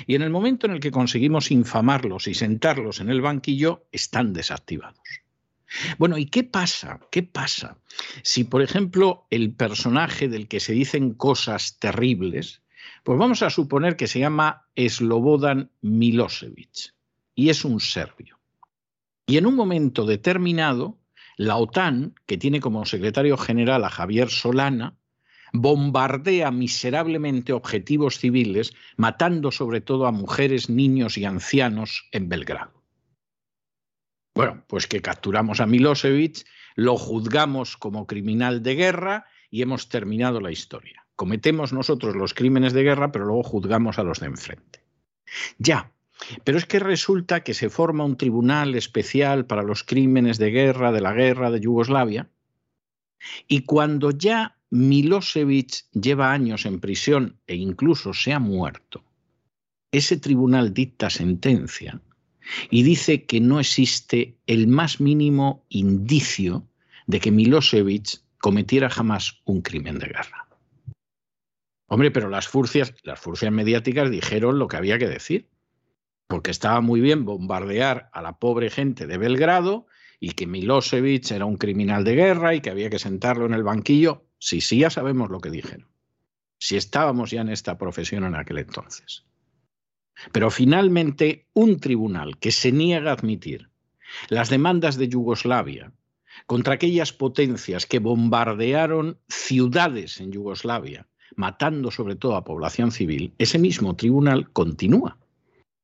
[0.07, 4.33] Y en el momento en el que conseguimos infamarlos y sentarlos en el banquillo, están
[4.33, 5.01] desactivados.
[5.97, 6.99] Bueno, ¿y qué pasa?
[7.11, 7.77] ¿Qué pasa
[8.23, 12.61] si, por ejemplo, el personaje del que se dicen cosas terribles,
[13.03, 16.93] pues vamos a suponer que se llama Slobodan Milosevic
[17.35, 18.40] y es un serbio?
[19.31, 20.99] Y en un momento determinado,
[21.37, 24.97] la OTAN, que tiene como secretario general a Javier Solana,
[25.53, 32.83] bombardea miserablemente objetivos civiles, matando sobre todo a mujeres, niños y ancianos en Belgrado.
[34.35, 40.41] Bueno, pues que capturamos a Milosevic, lo juzgamos como criminal de guerra y hemos terminado
[40.41, 41.07] la historia.
[41.15, 44.83] Cometemos nosotros los crímenes de guerra, pero luego juzgamos a los de enfrente.
[45.57, 45.89] Ya,
[46.43, 50.91] pero es que resulta que se forma un tribunal especial para los crímenes de guerra
[50.91, 52.29] de la guerra de Yugoslavia
[53.47, 59.03] y cuando ya Milosevic lleva años en prisión e incluso se ha muerto,
[59.91, 62.01] ese tribunal dicta sentencia
[62.69, 66.67] y dice que no existe el más mínimo indicio
[67.07, 70.47] de que Milosevic cometiera jamás un crimen de guerra.
[71.87, 75.50] Hombre, pero las furcias, las furcias mediáticas dijeron lo que había que decir
[76.31, 79.85] porque estaba muy bien bombardear a la pobre gente de Belgrado
[80.17, 83.63] y que Milosevic era un criminal de guerra y que había que sentarlo en el
[83.63, 84.23] banquillo.
[84.39, 85.89] Sí, sí, ya sabemos lo que dijeron.
[86.57, 89.25] Si estábamos ya en esta profesión en aquel entonces.
[90.31, 93.69] Pero finalmente un tribunal que se niega a admitir
[94.29, 95.91] las demandas de Yugoslavia
[96.45, 103.59] contra aquellas potencias que bombardearon ciudades en Yugoslavia, matando sobre todo a población civil, ese
[103.59, 105.17] mismo tribunal continúa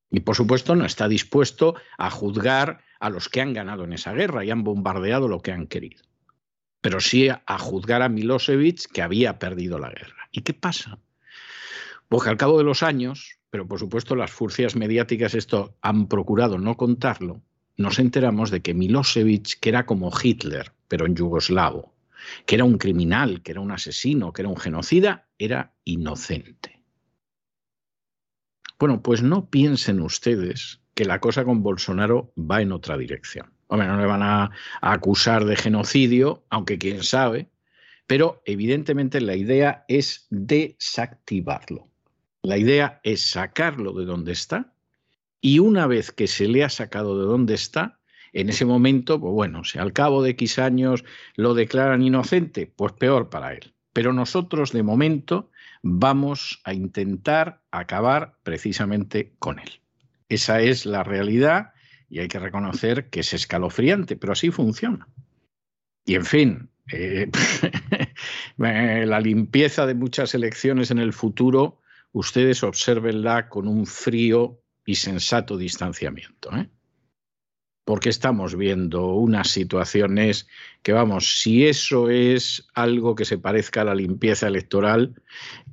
[0.10, 4.14] Y por supuesto no está dispuesto a juzgar a los que han ganado en esa
[4.14, 6.04] guerra y han bombardeado lo que han querido.
[6.82, 10.30] Pero sí a juzgar a Milosevic que había perdido la guerra.
[10.32, 11.00] ¿Y qué pasa?
[12.08, 16.08] Pues que al cabo de los años, pero por supuesto las furcias mediáticas esto han
[16.08, 17.42] procurado no contarlo,
[17.76, 21.94] nos enteramos de que Milosevic, que era como Hitler, pero en yugoslavo,
[22.46, 26.77] que era un criminal, que era un asesino, que era un genocida, era inocente.
[28.80, 33.52] Bueno, pues no piensen ustedes que la cosa con Bolsonaro va en otra dirección.
[33.68, 37.50] Hombre, no le van a, acusar de genocidio, aunque quién sabe,
[38.06, 41.88] pero evidentemente la idea es desactivarlo.
[42.44, 44.74] La idea es sacarlo de donde está
[45.42, 48.00] y una vez que se le ha sacado de donde está,
[48.34, 51.04] en ese momento, pues bueno, si al cabo de X años
[51.36, 53.74] lo declaran inocente, pues peor para él.
[53.94, 55.50] Pero nosotros de momento
[55.90, 59.82] vamos a intentar acabar precisamente con él.
[60.30, 61.72] Esa es la realidad
[62.10, 65.08] y hay que reconocer que es escalofriante, pero así funciona.
[66.06, 67.30] Y en fin, eh,
[68.58, 75.58] la limpieza de muchas elecciones en el futuro, ustedes observenla con un frío y sensato
[75.58, 76.56] distanciamiento.
[76.56, 76.70] ¿eh?
[77.88, 80.46] Porque estamos viendo unas situaciones
[80.84, 85.16] que, vamos, si eso es algo que se parezca a la limpieza electoral,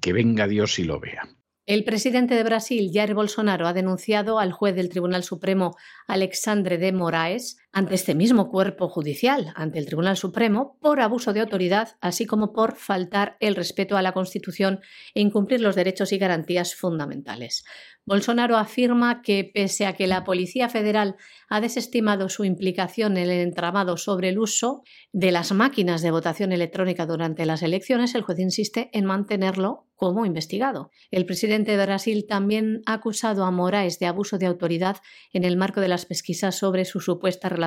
[0.00, 1.28] que venga Dios y lo vea.
[1.66, 5.74] El presidente de Brasil, Jair Bolsonaro, ha denunciado al juez del Tribunal Supremo,
[6.06, 11.40] Alexandre de Moraes, ante este mismo cuerpo judicial, ante el Tribunal Supremo, por abuso de
[11.40, 14.78] autoridad, así como por faltar el respeto a la Constitución
[15.12, 17.64] e incumplir los derechos y garantías fundamentales.
[18.06, 21.16] Bolsonaro afirma que, pese a que la Policía Federal
[21.48, 24.82] ha desestimado su implicación en el entramado sobre el uso
[25.12, 30.26] de las máquinas de votación electrónica durante las elecciones, el juez insiste en mantenerlo como
[30.26, 30.90] investigado.
[31.10, 34.98] El presidente de Brasil también ha acusado a Moraes de abuso de autoridad
[35.32, 37.63] en el marco de las pesquisas sobre su supuesta relación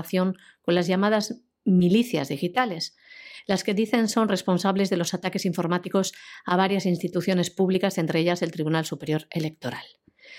[0.62, 2.96] con las llamadas milicias digitales,
[3.46, 6.14] las que dicen son responsables de los ataques informáticos
[6.46, 9.86] a varias instituciones públicas, entre ellas el Tribunal Superior Electoral.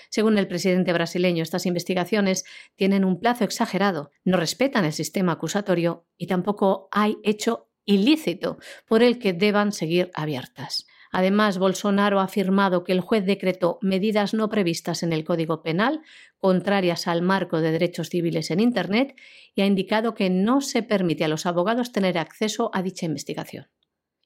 [0.09, 2.45] Según el presidente brasileño, estas investigaciones
[2.75, 9.01] tienen un plazo exagerado, no respetan el sistema acusatorio y tampoco hay hecho ilícito por
[9.01, 10.85] el que deban seguir abiertas.
[11.11, 16.01] Además, Bolsonaro ha afirmado que el juez decretó medidas no previstas en el Código Penal,
[16.37, 19.15] contrarias al marco de derechos civiles en Internet,
[19.55, 23.67] y ha indicado que no se permite a los abogados tener acceso a dicha investigación.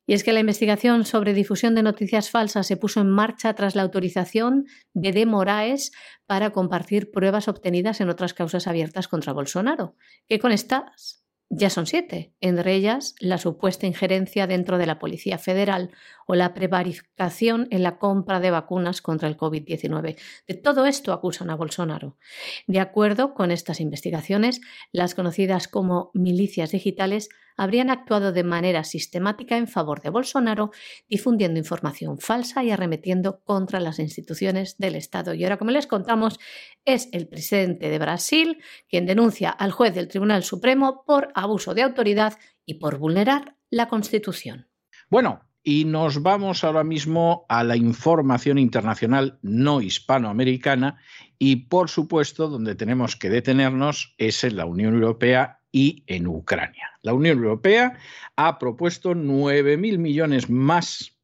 [0.05, 3.75] Y es que la investigación sobre difusión de noticias falsas se puso en marcha tras
[3.75, 5.93] la autorización de De Moraes
[6.25, 9.95] para compartir pruebas obtenidas en otras causas abiertas contra Bolsonaro,
[10.27, 11.22] que con estas
[11.55, 15.91] ya son siete, entre ellas la supuesta injerencia dentro de la Policía Federal
[16.25, 20.17] o la prevaricación en la compra de vacunas contra el COVID-19.
[20.47, 22.17] De todo esto acusan a Bolsonaro.
[22.65, 24.61] De acuerdo con estas investigaciones,
[24.91, 30.71] las conocidas como milicias digitales habrían actuado de manera sistemática en favor de Bolsonaro,
[31.09, 35.33] difundiendo información falsa y arremetiendo contra las instituciones del Estado.
[35.33, 36.39] Y ahora, como les contamos,
[36.85, 41.83] es el presidente de Brasil quien denuncia al juez del Tribunal Supremo por abuso de
[41.83, 44.67] autoridad y por vulnerar la Constitución.
[45.09, 50.99] Bueno, y nos vamos ahora mismo a la información internacional no hispanoamericana
[51.39, 56.91] y por supuesto donde tenemos que detenernos es en la Unión Europea y en Ucrania.
[57.01, 57.97] La Unión Europea
[58.37, 61.17] ha propuesto 9.000 millones más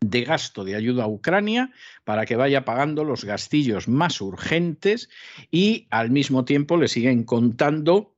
[0.00, 1.72] de gasto de ayuda a Ucrania
[2.04, 5.08] para que vaya pagando los gastillos más urgentes
[5.50, 8.14] y al mismo tiempo le siguen contando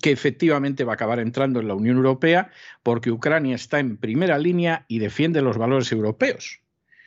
[0.00, 2.50] que efectivamente va a acabar entrando en la Unión Europea
[2.82, 6.63] porque Ucrania está en primera línea y defiende los valores europeos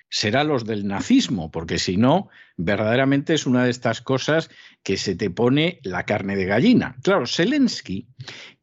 [0.10, 4.50] será los del nazismo, porque si no, verdaderamente es una de estas cosas
[4.84, 6.96] que se te pone la carne de gallina.
[7.04, 8.08] Claro, Zelensky,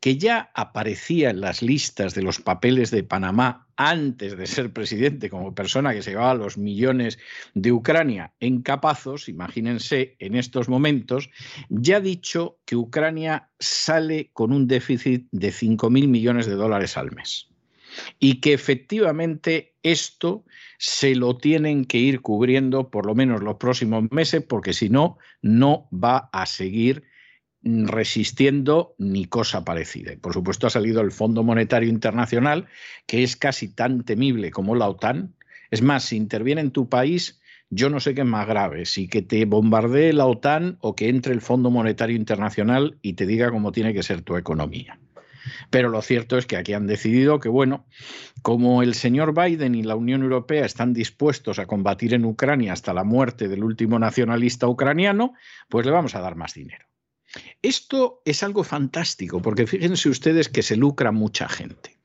[0.01, 5.29] que ya aparecía en las listas de los papeles de Panamá antes de ser presidente
[5.29, 7.19] como persona que se llevaba los millones
[7.55, 11.31] de Ucrania en capazos, imagínense en estos momentos,
[11.69, 17.13] ya ha dicho que Ucrania sale con un déficit de 5.000 millones de dólares al
[17.13, 17.54] mes
[18.19, 20.45] y que efectivamente esto
[20.79, 25.19] se lo tienen que ir cubriendo por lo menos los próximos meses, porque si no,
[25.43, 27.05] no va a seguir
[27.65, 30.13] resistiendo ni cosa parecida.
[30.13, 32.67] Y por supuesto ha salido el Fondo Monetario Internacional,
[33.07, 35.35] que es casi tan temible como la OTAN.
[35.71, 37.41] Es más, si interviene en tu país,
[37.71, 41.09] yo no sé qué es más grave, si que te bombardee la OTAN o que
[41.09, 44.99] entre el Fondo Monetario Internacional y te diga cómo tiene que ser tu economía.
[45.71, 47.87] Pero lo cierto es que aquí han decidido que, bueno,
[48.43, 52.95] como el señor Biden y la Unión Europea están dispuestos a combatir en Ucrania hasta
[52.95, 55.35] la muerte del último nacionalista ucraniano,
[55.69, 56.87] pues le vamos a dar más dinero.
[57.63, 61.99] Esto es algo fantástico, porque fíjense ustedes que se lucra mucha gente.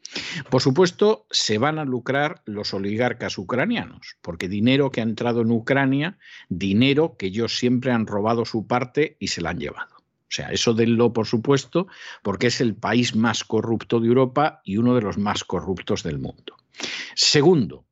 [0.50, 5.52] Por supuesto, se van a lucrar los oligarcas ucranianos, porque dinero que ha entrado en
[5.52, 6.18] Ucrania,
[6.50, 9.99] dinero que ellos siempre han robado su parte y se la han llevado.
[10.30, 11.88] O sea, eso denlo por supuesto,
[12.22, 16.20] porque es el país más corrupto de Europa y uno de los más corruptos del
[16.20, 16.56] mundo.
[17.16, 17.86] Segundo,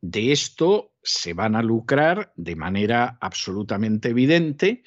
[0.00, 4.82] de esto se van a lucrar de manera absolutamente evidente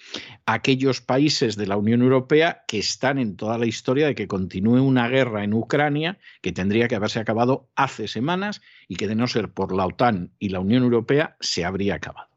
[0.45, 4.82] aquellos países de la Unión Europea que están en toda la historia de que continúe
[4.82, 9.28] una guerra en Ucrania que tendría que haberse acabado hace semanas y que de no
[9.28, 12.37] ser por la OTAN y la Unión Europea se habría acabado.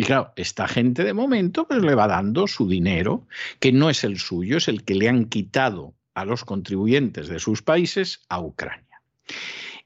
[0.00, 3.26] Y claro, esta gente de momento pues le va dando su dinero,
[3.58, 7.40] que no es el suyo, es el que le han quitado a los contribuyentes de
[7.40, 9.02] sus países a Ucrania.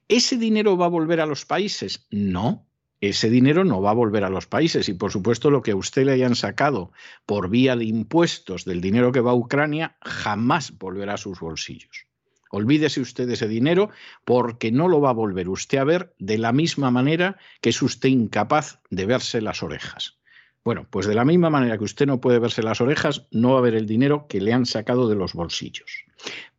[0.09, 2.07] ¿Ese dinero va a volver a los países?
[2.11, 2.67] No,
[3.01, 5.77] ese dinero no va a volver a los países y por supuesto lo que a
[5.77, 6.93] usted le hayan sacado
[7.25, 12.07] por vía de impuestos del dinero que va a Ucrania jamás volverá a sus bolsillos.
[12.55, 13.89] Olvídese usted de ese dinero
[14.27, 17.81] porque no lo va a volver usted a ver de la misma manera que es
[17.81, 20.19] usted incapaz de verse las orejas.
[20.63, 23.59] Bueno, pues de la misma manera que usted no puede verse las orejas, no va
[23.61, 26.05] a ver el dinero que le han sacado de los bolsillos.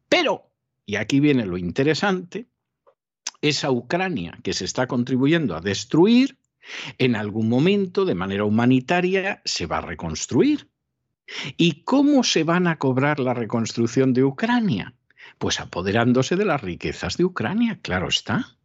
[0.10, 0.50] Pero,
[0.84, 2.48] y aquí viene lo interesante,
[3.42, 6.40] esa Ucrania que se está contribuyendo a destruir,
[6.98, 10.70] en algún momento, de manera humanitaria, se va a reconstruir.
[11.56, 14.96] ¿Y cómo se van a cobrar la reconstrucción de Ucrania?
[15.38, 18.58] Pues apoderándose de las riquezas de Ucrania, claro está.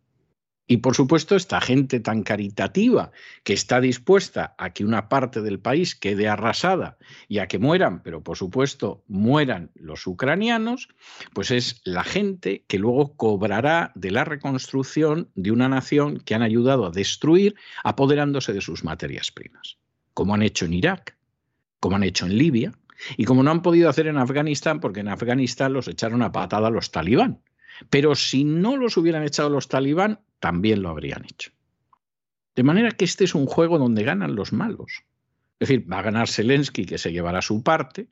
[0.70, 3.10] Y por supuesto, esta gente tan caritativa
[3.42, 8.02] que está dispuesta a que una parte del país quede arrasada y a que mueran,
[8.02, 10.90] pero por supuesto mueran los ucranianos,
[11.32, 16.42] pues es la gente que luego cobrará de la reconstrucción de una nación que han
[16.42, 19.78] ayudado a destruir apoderándose de sus materias primas,
[20.12, 21.16] como han hecho en Irak,
[21.80, 22.72] como han hecho en Libia,
[23.16, 26.70] y como no han podido hacer en Afganistán, porque en Afganistán los echaron a patada
[26.70, 27.42] los talibán.
[27.90, 31.52] Pero si no los hubieran echado los talibán, también lo habrían hecho.
[32.56, 35.04] De manera que este es un juego donde ganan los malos.
[35.60, 38.08] Es decir, va a ganar Zelensky, que se llevará su parte,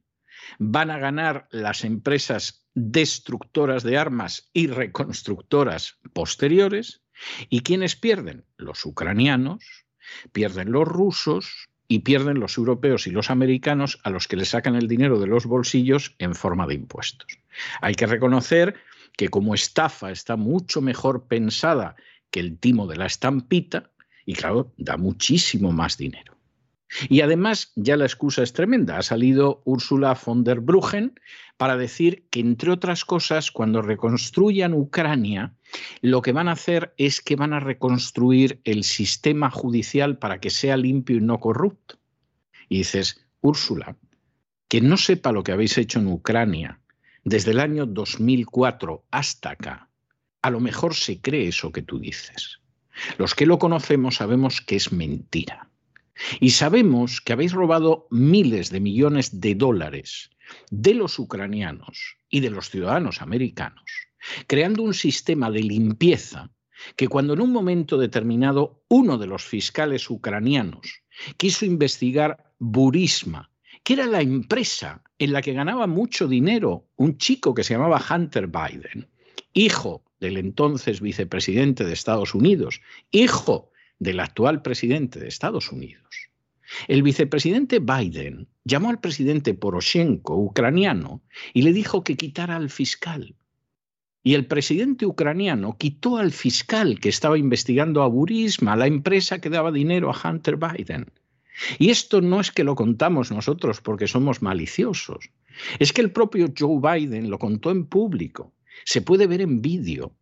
[0.59, 7.03] van a ganar las empresas destructoras de armas y reconstructoras posteriores,
[7.49, 8.45] y quienes pierden?
[8.57, 9.65] Los ucranianos,
[10.33, 14.75] pierden los rusos, y pierden los europeos y los americanos a los que le sacan
[14.75, 17.39] el dinero de los bolsillos en forma de impuestos.
[17.81, 18.75] Hay que reconocer
[19.17, 21.97] que como estafa está mucho mejor pensada
[22.31, 23.91] que el timo de la estampita
[24.27, 26.36] y claro, da muchísimo más dinero.
[27.09, 28.99] Y además, ya la excusa es tremenda.
[28.99, 31.19] Ha salido Ursula von der Bruggen
[31.57, 35.55] para decir que, entre otras cosas, cuando reconstruyan Ucrania,
[36.01, 40.51] lo que van a hacer es que van a reconstruir el sistema judicial para que
[40.51, 41.99] sea limpio y no corrupto.
[42.69, 43.97] Y dices, Úrsula,
[44.69, 46.81] que no sepa lo que habéis hecho en Ucrania
[47.25, 49.89] desde el año 2004 hasta acá,
[50.43, 52.61] a lo mejor se cree eso que tú dices.
[53.19, 55.69] Los que lo conocemos sabemos que es mentira.
[56.41, 60.31] Y sabemos que habéis robado miles de millones de dólares
[60.71, 63.85] de los ucranianos y de los ciudadanos americanos,
[64.47, 66.51] creando un sistema de limpieza
[66.97, 71.03] que cuando en un momento determinado uno de los fiscales ucranianos
[71.37, 73.51] quiso investigar Burisma,
[73.83, 78.05] que era la empresa en la que ganaba mucho dinero un chico que se llamaba
[78.11, 79.09] Hunter Biden,
[79.53, 86.31] hijo del entonces vicepresidente de Estados Unidos, hijo del actual presidente de Estados Unidos.
[86.89, 91.23] El vicepresidente Biden llamó al presidente Poroshenko, ucraniano,
[91.55, 93.37] y le dijo que quitara al fiscal.
[94.23, 99.51] Y el presidente ucraniano quitó al fiscal que estaba investigando a Burisma, la empresa que
[99.51, 101.07] daba dinero a Hunter Biden.
[101.79, 105.31] Y esto no es que lo contamos nosotros porque somos maliciosos.
[105.79, 108.53] Es que el propio Joe Biden lo contó en público.
[108.85, 110.13] Se puede ver en vídeo.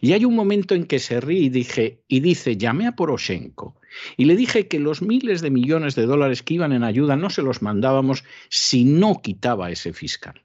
[0.00, 3.76] Y hay un momento en que se ríe y, dije, y dice, llamé a Poroshenko
[4.16, 7.30] y le dije que los miles de millones de dólares que iban en ayuda no
[7.30, 10.42] se los mandábamos si no quitaba ese fiscal.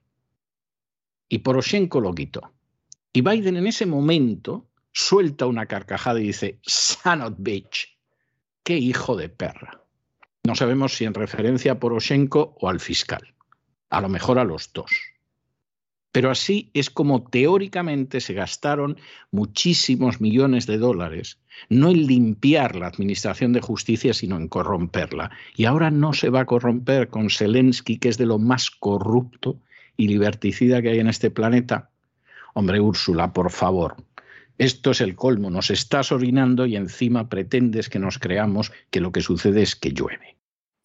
[1.29, 2.53] Y Poroshenko lo quitó.
[3.13, 7.97] Y Biden en ese momento suelta una carcajada y dice, son of bitch,
[8.63, 9.83] qué hijo de perra.
[10.43, 13.35] No sabemos si en referencia a Poroshenko o al fiscal.
[13.89, 14.91] A lo mejor a los dos.
[16.11, 18.97] Pero así es como teóricamente se gastaron
[19.31, 21.39] muchísimos millones de dólares,
[21.69, 25.31] no en limpiar la administración de justicia, sino en corromperla.
[25.55, 29.59] Y ahora no se va a corromper con Zelensky, que es de lo más corrupto
[29.95, 31.89] y liberticida que hay en este planeta,
[32.53, 33.97] Hombre, Úrsula, por favor.
[34.57, 39.11] Esto es el colmo, nos estás orinando y encima pretendes que nos creamos que lo
[39.11, 40.36] que sucede es que llueve.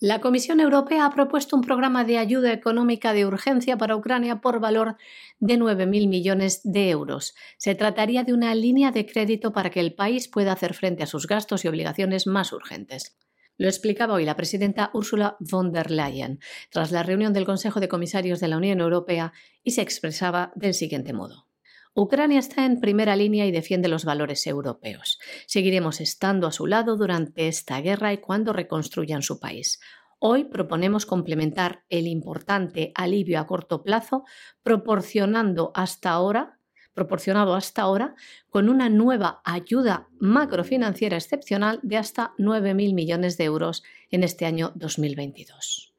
[0.02, 4.58] La Comisión Europea ha propuesto un programa de ayuda económica de urgencia para Ucrania por
[4.58, 4.96] valor
[5.38, 7.36] de 9.000 millones de euros.
[7.56, 11.06] Se trataría de una línea de crédito para que el país pueda hacer frente a
[11.06, 13.16] sus gastos y obligaciones más urgentes.
[13.58, 16.40] Lo explicaba hoy la presidenta Ursula von der Leyen
[16.70, 19.32] tras la reunión del Consejo de Comisarios de la Unión Europea
[19.62, 21.46] y se expresaba del siguiente modo.
[21.94, 25.18] Ucrania está en primera línea y defiende los valores europeos.
[25.46, 29.78] Seguiremos estando a su lado durante esta guerra y cuando reconstruyan su país.
[30.18, 34.24] Hoy proponemos complementar el importante alivio a corto plazo
[34.62, 36.58] proporcionando hasta ahora
[36.94, 38.14] proporcionado hasta ahora
[38.50, 44.72] con una nueva ayuda macrofinanciera excepcional de hasta 9.000 millones de euros en este año
[44.74, 45.94] 2022.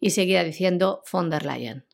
[0.00, 1.87] Y seguía diciendo von der Leyen.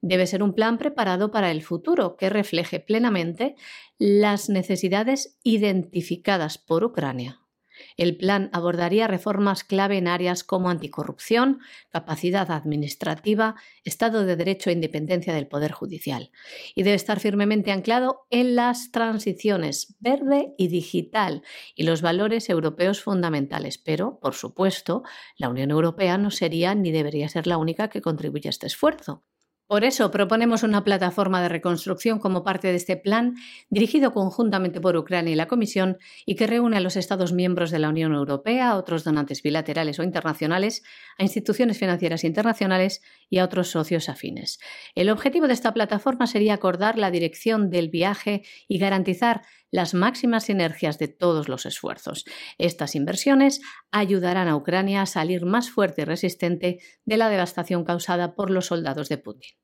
[0.00, 3.54] Debe ser un plan preparado para el futuro que refleje plenamente
[3.98, 7.42] las necesidades identificadas por Ucrania.
[7.96, 14.74] El plan abordaría reformas clave en áreas como anticorrupción, capacidad administrativa, Estado de Derecho e
[14.74, 16.30] independencia del Poder Judicial.
[16.74, 21.42] Y debe estar firmemente anclado en las transiciones verde y digital
[21.74, 23.78] y los valores europeos fundamentales.
[23.78, 25.02] Pero, por supuesto,
[25.36, 29.24] la Unión Europea no sería ni debería ser la única que contribuya a este esfuerzo.
[29.72, 33.36] Por eso proponemos una plataforma de reconstrucción como parte de este plan,
[33.70, 35.96] dirigido conjuntamente por Ucrania y la Comisión,
[36.26, 39.98] y que reúne a los Estados miembros de la Unión Europea, a otros donantes bilaterales
[39.98, 40.82] o internacionales,
[41.16, 43.00] a instituciones financieras internacionales
[43.30, 44.58] y a otros socios afines.
[44.94, 50.44] El objetivo de esta plataforma sería acordar la dirección del viaje y garantizar las máximas
[50.44, 52.26] sinergias de todos los esfuerzos.
[52.58, 58.34] Estas inversiones ayudarán a Ucrania a salir más fuerte y resistente de la devastación causada
[58.34, 59.61] por los soldados de Putin.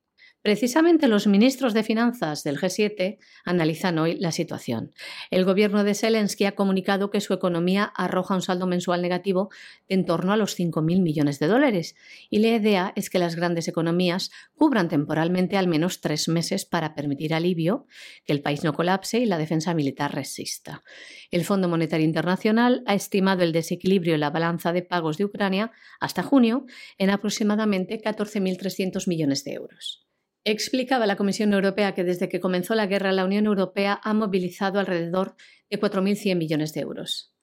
[0.49, 4.95] Precisamente los ministros de Finanzas del G7 analizan hoy la situación.
[5.31, 9.51] El gobierno de Zelensky ha comunicado que su economía arroja un saldo mensual negativo
[9.91, 11.97] de en torno a los 5.000 millones de dólares
[12.31, 16.95] y la idea es que las grandes economías cubran temporalmente al menos tres meses para
[16.95, 17.85] permitir alivio,
[18.25, 20.83] que el país no colapse y la defensa militar resista.
[21.31, 25.73] El Fondo Monetario Internacional ha estimado el desequilibrio en la balanza de pagos de Ucrania
[26.01, 26.65] hasta junio
[26.97, 30.08] en aproximadamente 14.300 millones de euros.
[30.45, 34.79] Explicaba la Comisión Europea que desde que comenzó la guerra la Unión Europea ha movilizado
[34.81, 35.37] alrededor
[35.69, 37.35] de 4.100 millones de euros.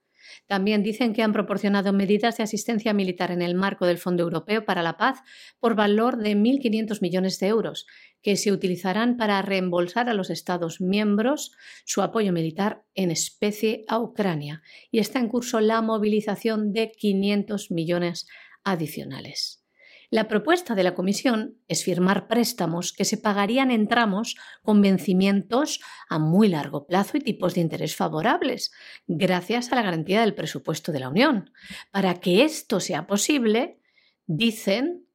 [0.48, 4.66] También dicen que han proporcionado medidas de asistencia militar en el marco del Fondo Europeo
[4.66, 5.20] para la Paz
[5.60, 7.88] por valor de 1.500 millones de euros,
[8.22, 11.52] que se utilizarán para reembolsar a los Estados miembros
[11.86, 14.62] su apoyo militar en especie a Ucrania.
[14.92, 18.28] Y está en curso la movilización de 500 millones
[18.64, 19.65] adicionales.
[20.12, 25.80] La propuesta de la Comisión es firmar préstamos que se pagarían en tramos con vencimientos
[26.10, 28.72] a muy largo plazo y tipos de interés favorables,
[29.08, 31.52] gracias a la garantía del presupuesto de la Unión.
[31.92, 33.80] Para que esto sea posible,
[34.28, 35.06] dicen,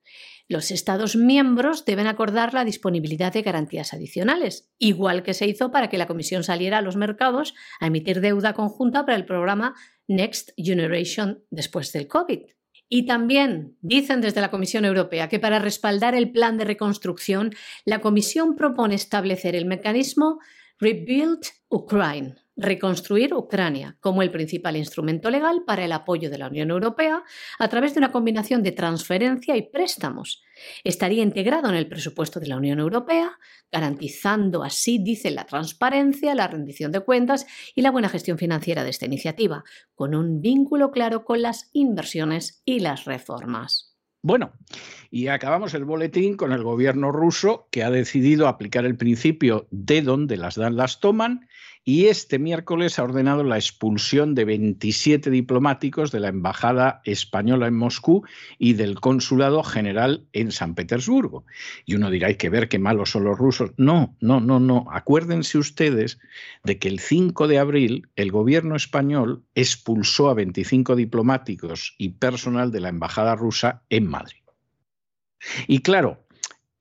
[0.48, 5.88] los Estados miembros deben acordar la disponibilidad de garantías adicionales, igual que se hizo para
[5.88, 9.76] que la Comisión saliera a los mercados a emitir deuda conjunta para el programa
[10.08, 12.40] Next Generation después del COVID.
[12.92, 18.00] Y también dicen desde la Comisión Europea que para respaldar el plan de reconstrucción, la
[18.00, 20.40] Comisión propone establecer el mecanismo
[20.80, 26.70] Rebuild Ukraine, reconstruir Ucrania como el principal instrumento legal para el apoyo de la Unión
[26.70, 27.22] Europea
[27.58, 30.42] a través de una combinación de transferencia y préstamos.
[30.82, 33.38] Estaría integrado en el presupuesto de la Unión Europea,
[33.70, 38.88] garantizando así, dice, la transparencia, la rendición de cuentas y la buena gestión financiera de
[38.88, 39.64] esta iniciativa,
[39.94, 43.89] con un vínculo claro con las inversiones y las reformas.
[44.22, 44.52] Bueno,
[45.10, 50.02] y acabamos el boletín con el gobierno ruso que ha decidido aplicar el principio de
[50.02, 51.48] donde las dan las toman
[51.84, 57.74] y este miércoles ha ordenado la expulsión de 27 diplomáticos de la Embajada Española en
[57.74, 58.22] Moscú
[58.58, 61.44] y del Consulado General en San Petersburgo.
[61.86, 63.72] Y uno dirá, hay que ver qué malos son los rusos.
[63.78, 64.86] No, no, no, no.
[64.92, 66.18] Acuérdense ustedes
[66.64, 72.72] de que el 5 de abril el gobierno español expulsó a 25 diplomáticos y personal
[72.72, 74.42] de la Embajada rusa en Madrid.
[75.66, 76.26] Y claro,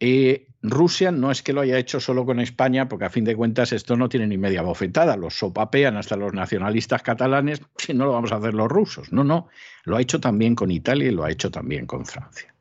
[0.02, 3.36] eh, Rusia no es que lo haya hecho solo con España, porque a fin de
[3.36, 8.05] cuentas esto no tiene ni media bofetada, los sopapean hasta los nacionalistas catalanes, si no
[8.05, 9.12] lo vamos a hacer los rusos.
[9.14, 9.47] No, no,
[9.86, 12.53] lo ha hecho también con Italia y lo ha hecho también con Francia.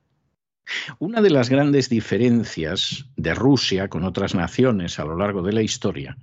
[0.98, 5.62] Una de las grandes diferencias de Rusia con otras naciones a lo largo de la
[5.62, 6.18] historia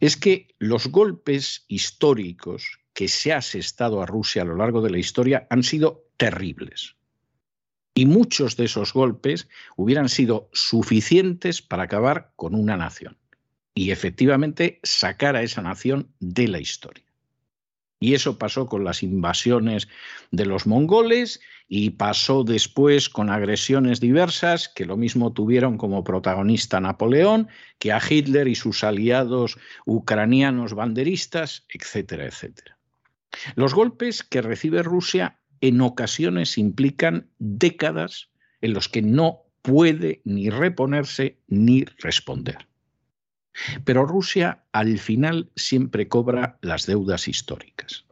[0.00, 4.90] es que los golpes históricos que se ha asestado a Rusia a lo largo de
[4.90, 6.96] la historia han sido terribles.
[7.94, 13.16] Y muchos de esos golpes hubieran sido suficientes para acabar con una nación.
[13.74, 17.04] y efectivamente sacar a esa nación de la historia.
[17.98, 19.88] Y eso pasó con las invasiones
[20.30, 26.80] de los mongoles y pasó después con agresiones diversas que lo mismo tuvieron como protagonista
[26.80, 32.78] Napoleón que a Hitler y sus aliados ucranianos banderistas, etcétera, etcétera.
[33.56, 38.28] Los golpes que recibe Rusia en ocasiones implican décadas
[38.60, 42.68] en los que no puede ni reponerse ni responder.
[43.84, 48.04] Pero Rusia al final siempre cobra las deudas históricas.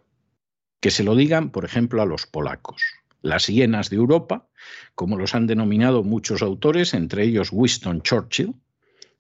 [0.80, 2.82] Que se lo digan, por ejemplo, a los polacos
[3.20, 4.48] las hienas de Europa,
[4.94, 8.55] como los han denominado muchos autores, entre ellos Winston Churchill,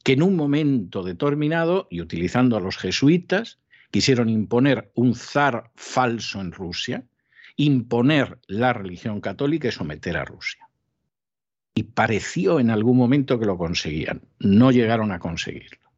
[0.02, 3.60] que en un momento determinado, y utilizando a los jesuitas,
[3.92, 7.04] quisieron imponer un zar falso en Rusia,
[7.56, 10.68] imponer la religión católica y someter a Rusia.
[11.74, 14.22] Y pareció en algún momento que lo conseguían.
[14.38, 15.90] No llegaron a conseguirlo.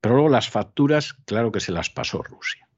[0.00, 2.68] Pero luego las facturas, claro que se las pasó Rusia.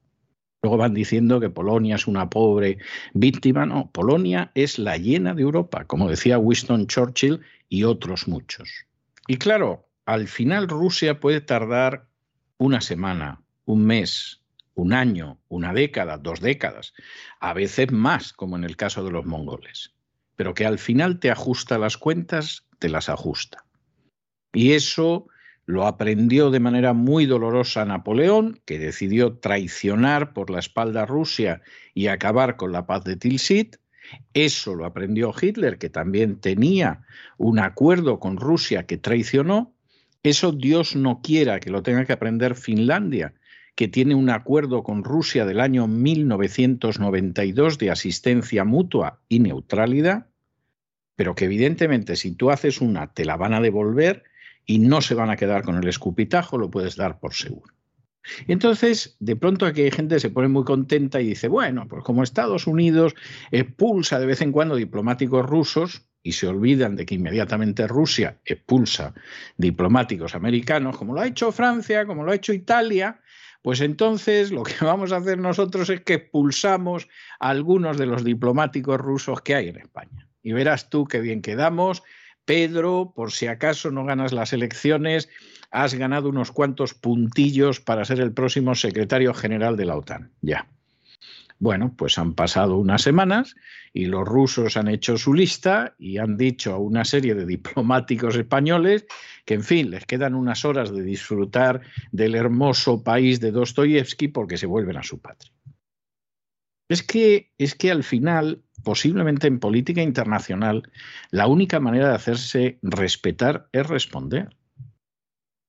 [0.63, 2.77] Luego van diciendo que Polonia es una pobre
[3.13, 3.65] víctima.
[3.65, 8.85] No, Polonia es la llena de Europa, como decía Winston Churchill y otros muchos.
[9.27, 12.07] Y claro, al final Rusia puede tardar
[12.57, 14.40] una semana, un mes,
[14.75, 16.93] un año, una década, dos décadas,
[17.39, 19.93] a veces más, como en el caso de los mongoles.
[20.35, 23.65] Pero que al final te ajusta las cuentas, te las ajusta.
[24.53, 25.27] Y eso
[25.65, 31.61] lo aprendió de manera muy dolorosa Napoleón, que decidió traicionar por la espalda a Rusia
[31.93, 33.77] y acabar con la paz de Tilsit.
[34.33, 37.01] Eso lo aprendió Hitler, que también tenía
[37.37, 39.73] un acuerdo con Rusia que traicionó.
[40.23, 43.33] Eso Dios no quiera que lo tenga que aprender Finlandia,
[43.81, 50.27] que tiene un acuerdo con Rusia del año 1992 de asistencia mutua y neutralidad,
[51.15, 54.23] pero que evidentemente si tú haces una te la van a devolver
[54.67, 57.73] y no se van a quedar con el escupitajo, lo puedes dar por seguro.
[58.47, 62.03] Entonces, de pronto aquí hay gente que se pone muy contenta y dice, bueno, pues
[62.03, 63.15] como Estados Unidos
[63.49, 69.15] expulsa de vez en cuando diplomáticos rusos y se olvidan de que inmediatamente Rusia expulsa
[69.57, 73.19] diplomáticos americanos, como lo ha hecho Francia, como lo ha hecho Italia,
[73.61, 77.07] pues entonces lo que vamos a hacer nosotros es que expulsamos
[77.39, 80.27] a algunos de los diplomáticos rusos que hay en España.
[80.43, 82.03] Y verás tú qué bien quedamos
[82.45, 85.29] Pedro, por si acaso no ganas las elecciones,
[85.71, 90.31] has ganado unos cuantos puntillos para ser el próximo secretario general de la OTAN.
[90.41, 90.67] Ya.
[91.61, 93.55] Bueno, pues han pasado unas semanas
[93.93, 98.35] y los rusos han hecho su lista y han dicho a una serie de diplomáticos
[98.35, 99.05] españoles
[99.45, 101.81] que, en fin, les quedan unas horas de disfrutar
[102.11, 105.53] del hermoso país de Dostoyevsky porque se vuelven a su patria.
[106.89, 110.89] Es que, es que al final posiblemente en política internacional,
[111.29, 114.55] la única manera de hacerse respetar es responder.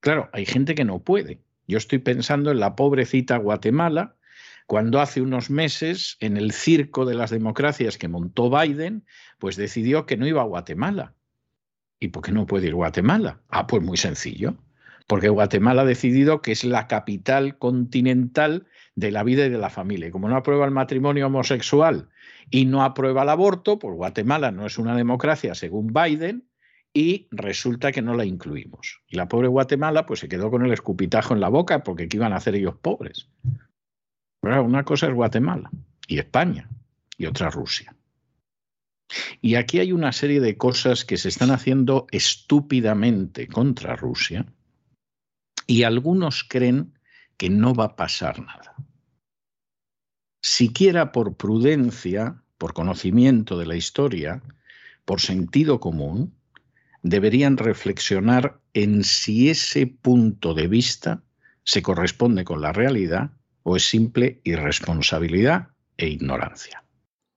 [0.01, 1.43] Claro, hay gente que no puede.
[1.69, 4.17] Yo estoy pensando en la pobrecita Guatemala,
[4.73, 9.05] cuando hace unos meses, en el circo de las democracias que montó Biden,
[9.39, 11.13] pues decidió que no iba a Guatemala.
[12.01, 13.43] ¿Y por qué no puede ir Guatemala?
[13.51, 14.55] Ah, pues muy sencillo.
[15.07, 19.69] Porque Guatemala ha decidido que es la capital continental de la vida y de la
[19.69, 20.09] familia.
[20.09, 22.09] Y como no aprueba el matrimonio homosexual
[22.49, 26.49] y no aprueba el aborto, pues Guatemala no es una democracia según Biden
[26.95, 29.03] y resulta que no la incluimos.
[29.07, 32.17] Y la pobre Guatemala pues se quedó con el escupitajo en la boca porque ¿qué
[32.17, 33.29] iban a hacer ellos pobres?
[34.43, 35.71] Una cosa es Guatemala
[36.09, 36.69] y España
[37.17, 37.95] y otra Rusia.
[39.41, 44.47] Y aquí hay una serie de cosas que se están haciendo estúpidamente contra Rusia
[45.67, 46.99] y algunos creen
[47.37, 48.75] que no va a pasar nada.
[50.43, 54.43] Siquiera por prudencia, por conocimiento de la historia,
[55.05, 56.35] por sentido común,
[57.03, 61.23] deberían reflexionar en si ese punto de vista
[61.65, 63.31] se corresponde con la realidad
[63.63, 66.83] o es simple irresponsabilidad e ignorancia.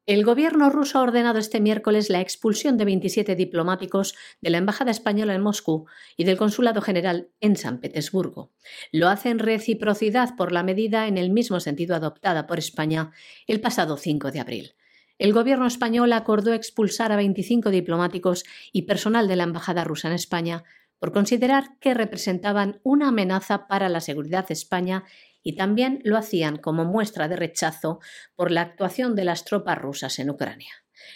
[0.08, 4.92] El gobierno ruso ha ordenado este miércoles la expulsión de 27 diplomáticos de la Embajada
[4.92, 8.52] Española en Moscú y del Consulado General en San Petersburgo.
[8.92, 13.14] Lo hace en reciprocidad por la medida en el mismo sentido adoptada por España
[13.48, 14.76] el pasado 5 de abril.
[15.18, 20.14] El gobierno español acordó expulsar a 25 diplomáticos y personal de la Embajada rusa en
[20.14, 20.66] España
[21.00, 25.04] por considerar que representaban una amenaza para la seguridad de España
[25.46, 28.00] y también lo hacían como muestra de rechazo
[28.36, 30.74] por la actuación de las tropas rusas en Ucrania.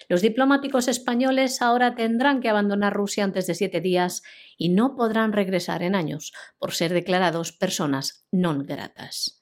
[0.07, 4.21] Los diplomáticos españoles ahora tendrán que abandonar Rusia antes de siete días
[4.55, 9.38] y no podrán regresar en años por ser declarados personas non gratas.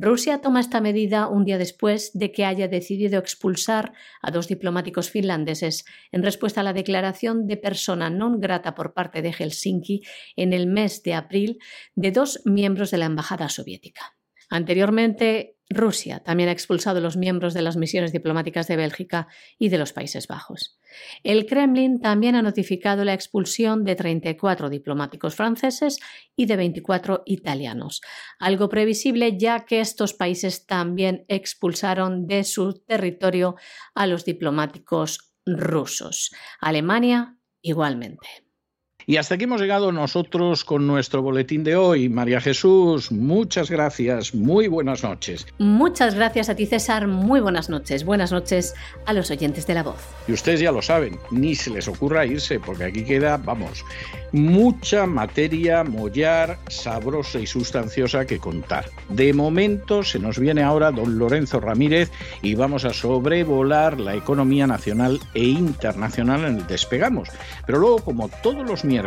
[0.00, 5.10] Rusia toma esta medida un día después de que haya decidido expulsar a dos diplomáticos
[5.10, 10.06] finlandeses en respuesta a la declaración de persona non grata por parte de Helsinki
[10.38, 11.58] en el mes de abril
[11.98, 14.17] de dos miembros de la Embajada soviética.
[14.48, 19.28] Anteriormente, Rusia también ha expulsado a los miembros de las misiones diplomáticas de Bélgica
[19.58, 20.78] y de los Países Bajos.
[21.22, 25.98] El Kremlin también ha notificado la expulsión de 34 diplomáticos franceses
[26.34, 28.00] y de 24 italianos,
[28.38, 33.56] algo previsible ya que estos países también expulsaron de su territorio
[33.94, 36.32] a los diplomáticos rusos.
[36.60, 38.47] Alemania igualmente.
[39.08, 42.10] Y hasta aquí hemos llegado nosotros con nuestro boletín de hoy.
[42.10, 44.34] María Jesús, muchas gracias.
[44.34, 45.46] Muy buenas noches.
[45.56, 47.06] Muchas gracias a ti, César.
[47.06, 48.04] Muy buenas noches.
[48.04, 48.74] Buenas noches
[49.06, 49.96] a los oyentes de la voz.
[50.26, 53.82] Y ustedes ya lo saben, ni se les ocurra irse, porque aquí queda, vamos,
[54.32, 58.90] mucha materia mollar, sabrosa y sustanciosa que contar.
[59.08, 62.10] De momento se nos viene ahora don Lorenzo Ramírez
[62.42, 67.30] y vamos a sobrevolar la economía nacional e internacional en el Despegamos.
[67.64, 68.97] Pero luego, como todos los miércoles,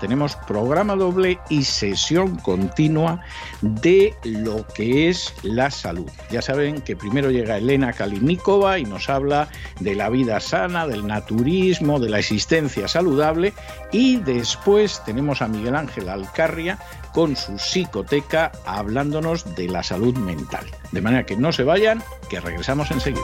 [0.00, 3.20] tenemos programa doble y sesión continua
[3.62, 6.10] de lo que es la salud.
[6.30, 9.48] Ya saben que primero llega Elena Kalinikova y nos habla
[9.80, 13.52] de la vida sana, del naturismo, de la existencia saludable
[13.92, 16.78] y Después tenemos a Miguel Ángel Alcarria
[17.12, 20.66] con su psicoteca hablándonos de la salud mental.
[20.92, 23.22] De manera que no se vayan, que regresamos enseguida.